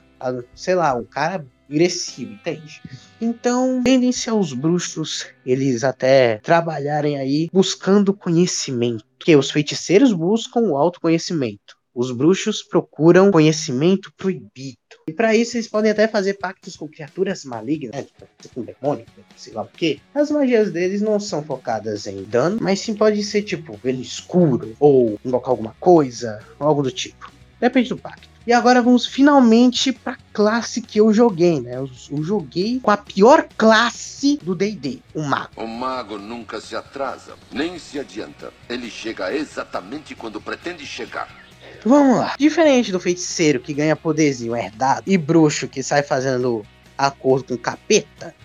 Sei 0.53 0.75
lá, 0.75 0.93
um 0.93 1.03
cara 1.03 1.45
agressivo, 1.69 2.33
entende? 2.33 2.81
Então, 3.19 3.81
tendem-se 3.83 4.29
aos 4.29 4.51
bruxos, 4.51 5.27
eles 5.45 5.83
até 5.83 6.37
trabalharem 6.39 7.17
aí 7.17 7.49
buscando 7.51 8.13
conhecimento. 8.13 9.05
Porque 9.17 9.35
os 9.35 9.49
feiticeiros 9.49 10.11
buscam 10.11 10.61
o 10.61 10.75
autoconhecimento. 10.75 11.77
Os 11.93 12.11
bruxos 12.11 12.63
procuram 12.63 13.31
conhecimento 13.31 14.11
proibido. 14.17 14.80
E 15.11 15.13
para 15.13 15.35
isso 15.35 15.57
eles 15.57 15.67
podem 15.67 15.91
até 15.91 16.07
fazer 16.07 16.35
pactos 16.35 16.77
com 16.77 16.87
criaturas 16.87 17.43
malignas, 17.43 17.93
né? 17.93 18.03
Tipo, 18.41 18.55
com 18.55 18.61
demônio, 18.61 19.05
sei 19.35 19.51
lá 19.51 19.63
o 19.63 19.67
quê. 19.67 19.99
As 20.15 20.31
magias 20.31 20.71
deles 20.71 21.01
não 21.01 21.19
são 21.19 21.43
focadas 21.43 22.07
em 22.07 22.23
dano, 22.23 22.59
mas 22.61 22.79
sim 22.79 22.95
pode 22.95 23.21
ser 23.21 23.41
tipo 23.41 23.75
velho 23.83 24.01
escuro, 24.01 24.73
ou 24.79 25.19
invocar 25.25 25.49
alguma 25.49 25.75
coisa, 25.81 26.39
ou 26.57 26.65
algo 26.65 26.81
do 26.81 26.89
tipo. 26.89 27.29
Depende 27.59 27.89
do 27.89 27.97
pacto. 27.97 28.29
E 28.47 28.53
agora 28.53 28.81
vamos 28.81 29.05
finalmente 29.05 29.91
pra 29.91 30.17
classe 30.31 30.81
que 30.81 31.01
eu 31.01 31.13
joguei, 31.13 31.59
né? 31.59 31.75
Eu, 31.75 31.89
eu 32.09 32.23
joguei 32.23 32.79
com 32.79 32.89
a 32.89 32.95
pior 32.95 33.45
classe 33.57 34.39
do 34.41 34.55
D&D, 34.55 34.99
o 35.13 35.23
mago. 35.23 35.49
O 35.57 35.67
mago 35.67 36.17
nunca 36.17 36.61
se 36.61 36.73
atrasa, 36.73 37.33
nem 37.51 37.77
se 37.77 37.99
adianta. 37.99 38.53
Ele 38.69 38.89
chega 38.89 39.35
exatamente 39.35 40.15
quando 40.15 40.39
pretende 40.39 40.85
chegar. 40.85 41.40
Vamos 41.83 42.17
lá. 42.17 42.35
Diferente 42.37 42.91
do 42.91 42.99
feiticeiro 42.99 43.59
que 43.59 43.73
ganha 43.73 43.95
poderzinho 43.95 44.55
herdado 44.55 45.03
e 45.07 45.17
bruxo 45.17 45.67
que 45.67 45.81
sai 45.81 46.03
fazendo 46.03 46.65
acordo 46.97 47.45
com 47.45 47.57
capeta, 47.57 48.35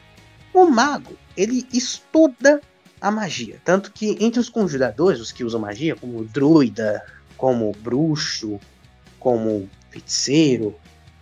o 0.52 0.64
mago, 0.66 1.16
ele 1.36 1.66
estuda 1.72 2.60
a 3.00 3.10
magia. 3.10 3.60
Tanto 3.64 3.92
que 3.92 4.16
entre 4.20 4.40
os 4.40 4.48
conjuradores, 4.48 5.20
os 5.20 5.30
que 5.30 5.44
usam 5.44 5.60
magia, 5.60 5.94
como 5.94 6.24
druida, 6.24 7.04
como 7.36 7.72
bruxo, 7.82 8.58
como 9.18 9.68
feiticeiro, 9.90 10.74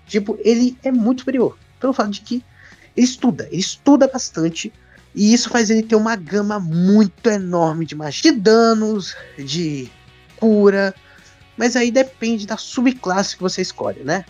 tipo, 0.07 0.39
ele 0.45 0.79
é 0.85 0.93
muito 0.93 1.21
superior. 1.21 1.59
Pelo 1.81 1.93
fato 1.93 2.11
de 2.11 2.21
que 2.21 2.45
ele 2.97 3.05
estuda, 3.07 3.49
ele 3.51 3.61
estuda 3.61 4.07
bastante. 4.07 4.73
E 5.15 5.33
isso 5.33 5.49
faz 5.49 5.71
ele 5.71 5.83
ter 5.83 5.97
uma 5.97 6.17
gama 6.17 6.59
muito 6.59 7.29
enorme 7.29 7.85
de 7.85 7.95
magia. 7.95 8.33
De 8.33 8.39
danos, 8.39 9.17
de 9.37 9.91
cura, 10.37 10.95
Mas 11.57 11.77
aí 11.77 11.91
depende 11.91 12.47
da 12.47 12.57
subclasse 12.57 13.37
que 13.37 13.43
você 13.43 13.63
escolhe, 13.63 14.01
né? 14.01 14.25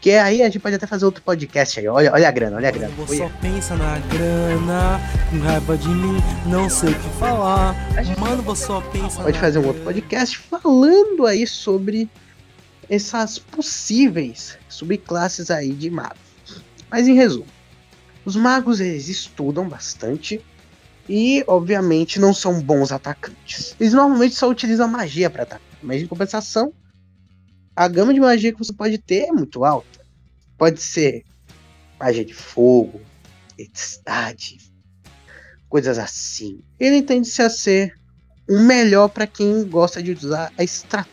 Que 0.00 0.10
aí 0.12 0.42
a 0.42 0.46
gente 0.46 0.58
pode 0.58 0.74
até 0.74 0.86
fazer 0.86 1.04
outro 1.04 1.22
podcast 1.22 1.78
aí. 1.78 1.86
Olha, 1.86 2.12
olha 2.12 2.28
a 2.28 2.30
grana, 2.32 2.56
olha 2.56 2.68
a 2.68 2.72
grana. 2.72 2.92
Você 2.96 3.18
só 3.18 3.30
pensa 3.40 3.76
na 3.76 3.98
grana, 4.00 5.00
com 5.30 5.38
raiva 5.38 5.78
de 5.78 5.88
mim, 5.88 6.18
não 6.46 6.68
sei 6.68 6.90
o 6.90 6.94
que 6.94 7.08
falar. 7.20 7.76
Mano, 8.18 8.42
você 8.42 8.66
só 8.66 8.80
pensa 8.80 9.22
Pode 9.22 9.38
fazer 9.38 9.60
um 9.60 9.66
outro 9.66 9.82
podcast 9.82 10.36
falando 10.38 11.24
aí 11.24 11.46
sobre 11.46 12.10
essas 12.90 13.38
possíveis 13.38 14.58
subclasses 14.68 15.50
aí 15.52 15.72
de 15.72 15.88
magos. 15.88 16.18
Mas 16.90 17.06
em 17.06 17.14
resumo, 17.14 17.46
os 18.24 18.34
magos 18.34 18.80
eles 18.80 19.08
estudam 19.08 19.68
bastante 19.68 20.44
e, 21.08 21.44
obviamente, 21.46 22.18
não 22.20 22.34
são 22.34 22.60
bons 22.60 22.92
atacantes. 22.92 23.76
Eles 23.78 23.92
normalmente 23.92 24.34
só 24.34 24.48
utilizam 24.48 24.88
magia 24.88 25.30
para 25.30 25.44
atacar, 25.44 25.71
mas 25.82 26.02
em 26.02 26.06
compensação, 26.06 26.72
a 27.74 27.88
gama 27.88 28.12
de 28.12 28.20
magia 28.20 28.52
que 28.52 28.58
você 28.58 28.72
pode 28.72 28.98
ter 28.98 29.28
é 29.28 29.32
muito 29.32 29.64
alta. 29.64 30.00
Pode 30.56 30.80
ser 30.80 31.24
magia 31.98 32.24
de 32.24 32.34
fogo, 32.34 33.00
eletricidade, 33.58 34.58
coisas 35.68 35.98
assim. 35.98 36.60
Ele 36.78 37.02
tende-se 37.02 37.42
a 37.42 37.50
ser 37.50 37.94
o 38.48 38.58
melhor 38.58 39.08
para 39.08 39.26
quem 39.26 39.64
gosta 39.64 40.02
de 40.02 40.12
usar 40.12 40.52
a 40.58 40.62
estratégia 40.62 41.12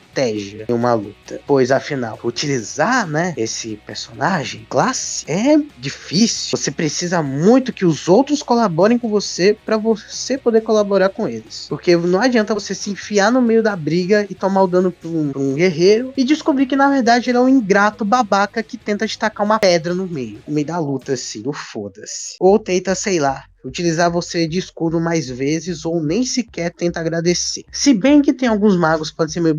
em 0.68 0.74
uma 0.74 0.94
luta, 0.94 1.39
pois 1.46 1.72
afinal, 1.72 2.20
utilizar, 2.24 3.08
né, 3.08 3.34
esse 3.38 3.78
personagem 3.86 4.65
classe 4.70 5.24
é 5.28 5.58
difícil. 5.78 6.58
Você 6.58 6.72
precisa 6.72 7.22
muito 7.24 7.72
que 7.72 7.86
os 7.86 8.08
outros 8.08 8.44
colaborem 8.44 8.98
com 8.98 9.08
você 9.08 9.58
para 9.65 9.78
você 9.78 10.38
poder 10.38 10.62
colaborar 10.62 11.10
com 11.10 11.28
eles, 11.28 11.68
porque 11.70 11.96
não 11.96 12.20
adianta 12.20 12.54
você 12.54 12.76
se 12.76 12.89
enfiar 12.89 13.32
no 13.32 13.42
meio 13.42 13.63
da 13.63 13.76
briga 13.76 14.26
e 14.30 14.36
tomar 14.36 14.63
o 14.63 14.68
dano 14.68 14.92
pra 14.92 15.10
um, 15.10 15.32
um 15.36 15.56
guerreiro 15.56 16.13
e 16.18 16.24
descobrir 16.24 16.65
que 16.65 16.76
na 16.76 16.89
verdade 16.89 17.30
ele 17.30 17.38
é 17.38 17.42
um 17.42 17.50
ingrato 17.50 18.04
babaca 18.04 18.63
que 18.63 18.78
tenta 18.78 19.08
te 19.08 19.18
tacar 19.18 19.46
uma 19.46 19.60
pedra 19.60 19.94
no 19.94 20.08
meio, 20.08 20.42
no 20.48 20.54
meio 20.54 20.68
da 20.68 20.80
luta 20.80 21.13
assim, 21.13 21.44
o 21.46 21.54
foda-se. 21.54 22.36
Ou 22.39 22.60
tenta, 22.60 22.94
sei 22.96 23.20
lá, 23.20 23.46
utilizar 23.63 24.12
você 24.12 24.48
de 24.48 24.58
escudo 24.58 25.00
mais 25.00 25.30
vezes 25.30 25.86
ou 25.86 26.02
nem 26.02 26.26
sequer 26.26 26.72
tenta 26.74 27.00
agradecer. 27.00 27.63
Se 27.72 27.93
bem 27.93 28.22
que 28.22 28.34
tem 28.34 28.48
alguns 28.48 28.78
magos 28.78 29.12
que 29.12 29.17
podem 29.17 29.34
ser 29.34 29.41
meio 29.41 29.56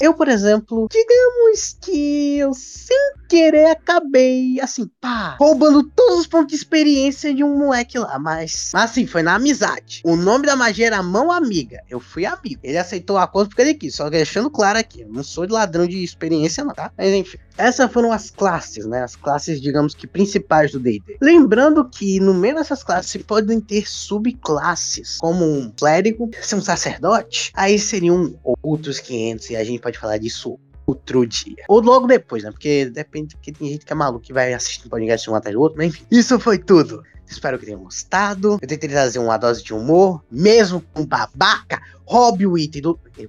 Eu, 0.00 0.14
por 0.14 0.28
exemplo, 0.28 0.88
digamos 0.90 1.76
que 1.80 2.38
eu 2.38 2.52
sem 2.54 2.96
querer 3.28 3.66
acabei, 3.66 4.60
assim, 4.60 4.88
pá, 5.00 5.36
roubando 5.38 5.82
todos 5.82 6.20
os 6.20 6.26
pontos 6.26 6.48
de 6.48 6.54
experiência 6.54 7.34
de 7.34 7.42
um 7.42 7.58
moleque 7.58 7.98
lá, 7.98 8.18
mas, 8.18 8.70
assim, 8.74 9.06
foi 9.06 9.22
na 9.22 9.34
amizade. 9.34 10.00
O 10.04 10.16
nome 10.16 10.46
da 10.46 10.54
magia 10.54 10.86
era 10.86 11.02
Mão 11.02 11.32
Amiga. 11.32 11.82
Eu 11.88 11.98
fui 11.98 12.24
amigo. 12.24 12.60
Ele 12.62 12.78
aceitou 12.78 13.16
o 13.16 13.18
acordo 13.18 13.48
porque 13.48 13.62
ele 13.62 13.74
quis, 13.74 13.94
só 13.94 14.08
deixando 14.08 14.50
claro 14.50 14.78
aqui, 14.78 15.02
eu 15.02 15.08
não 15.08 15.22
sou 15.22 15.46
de 15.46 15.52
ladrão 15.52 15.86
de 15.86 16.02
experiência 16.02 16.64
não, 16.64 16.74
tá? 16.74 16.92
Mas 16.96 17.12
enfim, 17.12 17.38
essas 17.56 17.90
foram 17.90 18.12
as 18.12 18.30
classes, 18.30 18.84
né? 18.86 19.02
As 19.02 19.16
classes, 19.16 19.60
digamos 19.60 19.94
que 19.94 20.06
principais 20.06 20.72
do 20.72 20.78
D&D. 20.78 21.16
Lembrando 21.20 21.88
que 21.88 22.20
no 22.20 22.34
meio 22.34 22.54
dessas 22.54 22.82
classes 22.82 23.22
podem 23.22 23.60
ter 23.60 23.88
subclasses, 23.88 25.18
como 25.18 25.44
um 25.44 25.70
clérigo, 25.70 26.30
ser 26.42 26.56
um 26.56 26.60
sacerdote, 26.60 27.50
aí 27.54 27.78
seriam 27.78 28.38
outros 28.62 28.98
500 29.00 29.50
e 29.50 29.56
a 29.56 29.64
gente 29.64 29.75
pode 29.78 29.98
falar 29.98 30.18
disso 30.18 30.58
outro 30.86 31.26
dia. 31.26 31.64
Ou 31.68 31.80
logo 31.80 32.06
depois, 32.06 32.44
né? 32.44 32.50
Porque 32.50 32.86
depende, 32.86 33.34
porque 33.36 33.52
tem 33.52 33.68
gente 33.68 33.84
que 33.84 33.92
é 33.92 33.96
maluco 33.96 34.24
que 34.24 34.32
vai 34.32 34.54
assistindo 34.54 34.88
podcast 34.88 35.28
um 35.28 35.34
atrás 35.34 35.54
do 35.54 35.60
outro, 35.60 35.76
mas 35.78 35.88
enfim. 35.88 36.04
Isso 36.10 36.38
foi 36.38 36.58
tudo. 36.58 37.02
Espero 37.26 37.58
que 37.58 37.66
tenham 37.66 37.82
gostado. 37.82 38.58
Eu 38.62 38.68
tentei 38.68 38.88
trazer 38.88 39.18
uma 39.18 39.36
dose 39.36 39.62
de 39.62 39.74
humor, 39.74 40.24
mesmo 40.30 40.80
com 40.92 41.04
babaca, 41.04 41.82
roube 42.04 42.46
o 42.46 42.56
item 42.56 42.82
do. 42.82 43.00
Eu, 43.18 43.28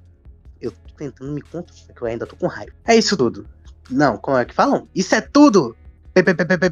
eu 0.62 0.71
tô 0.71 0.93
tentando 0.95 1.33
me 1.33 1.41
contar, 1.41 1.73
que 1.73 2.01
eu 2.01 2.07
ainda 2.07 2.27
tô 2.27 2.36
com 2.36 2.47
raiva. 2.47 2.73
É 2.86 2.95
isso 2.95 3.17
tudo. 3.17 3.47
Não, 3.89 4.17
como 4.17 4.38
é 4.38 4.45
que 4.45 4.53
falam? 4.53 4.88
Isso 4.93 5.15
é 5.15 5.21
tudo! 5.21 5.75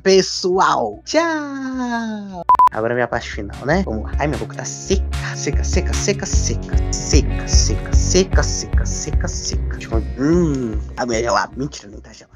Pessoal, 0.03 1.01
tchau! 1.05 2.43
Agora 2.71 2.93
minha 2.93 3.07
parte 3.07 3.31
final, 3.31 3.65
né? 3.65 3.83
Vamos 3.83 4.03
lá. 4.03 4.11
Ai, 4.19 4.27
minha 4.27 4.39
boca 4.39 4.55
tá 4.55 4.65
seca, 4.65 5.03
seca, 5.35 5.63
seca, 5.63 5.93
seca, 5.93 6.25
seca, 6.25 6.91
seca, 6.91 7.47
seca, 7.47 7.93
seca, 7.93 8.43
seca, 8.43 8.85
seca, 8.85 9.27
seca. 9.27 10.03
Hum, 10.19 10.77
agora 10.97 11.31
lá, 11.31 11.49
mentira, 11.55 11.89
né? 11.89 11.94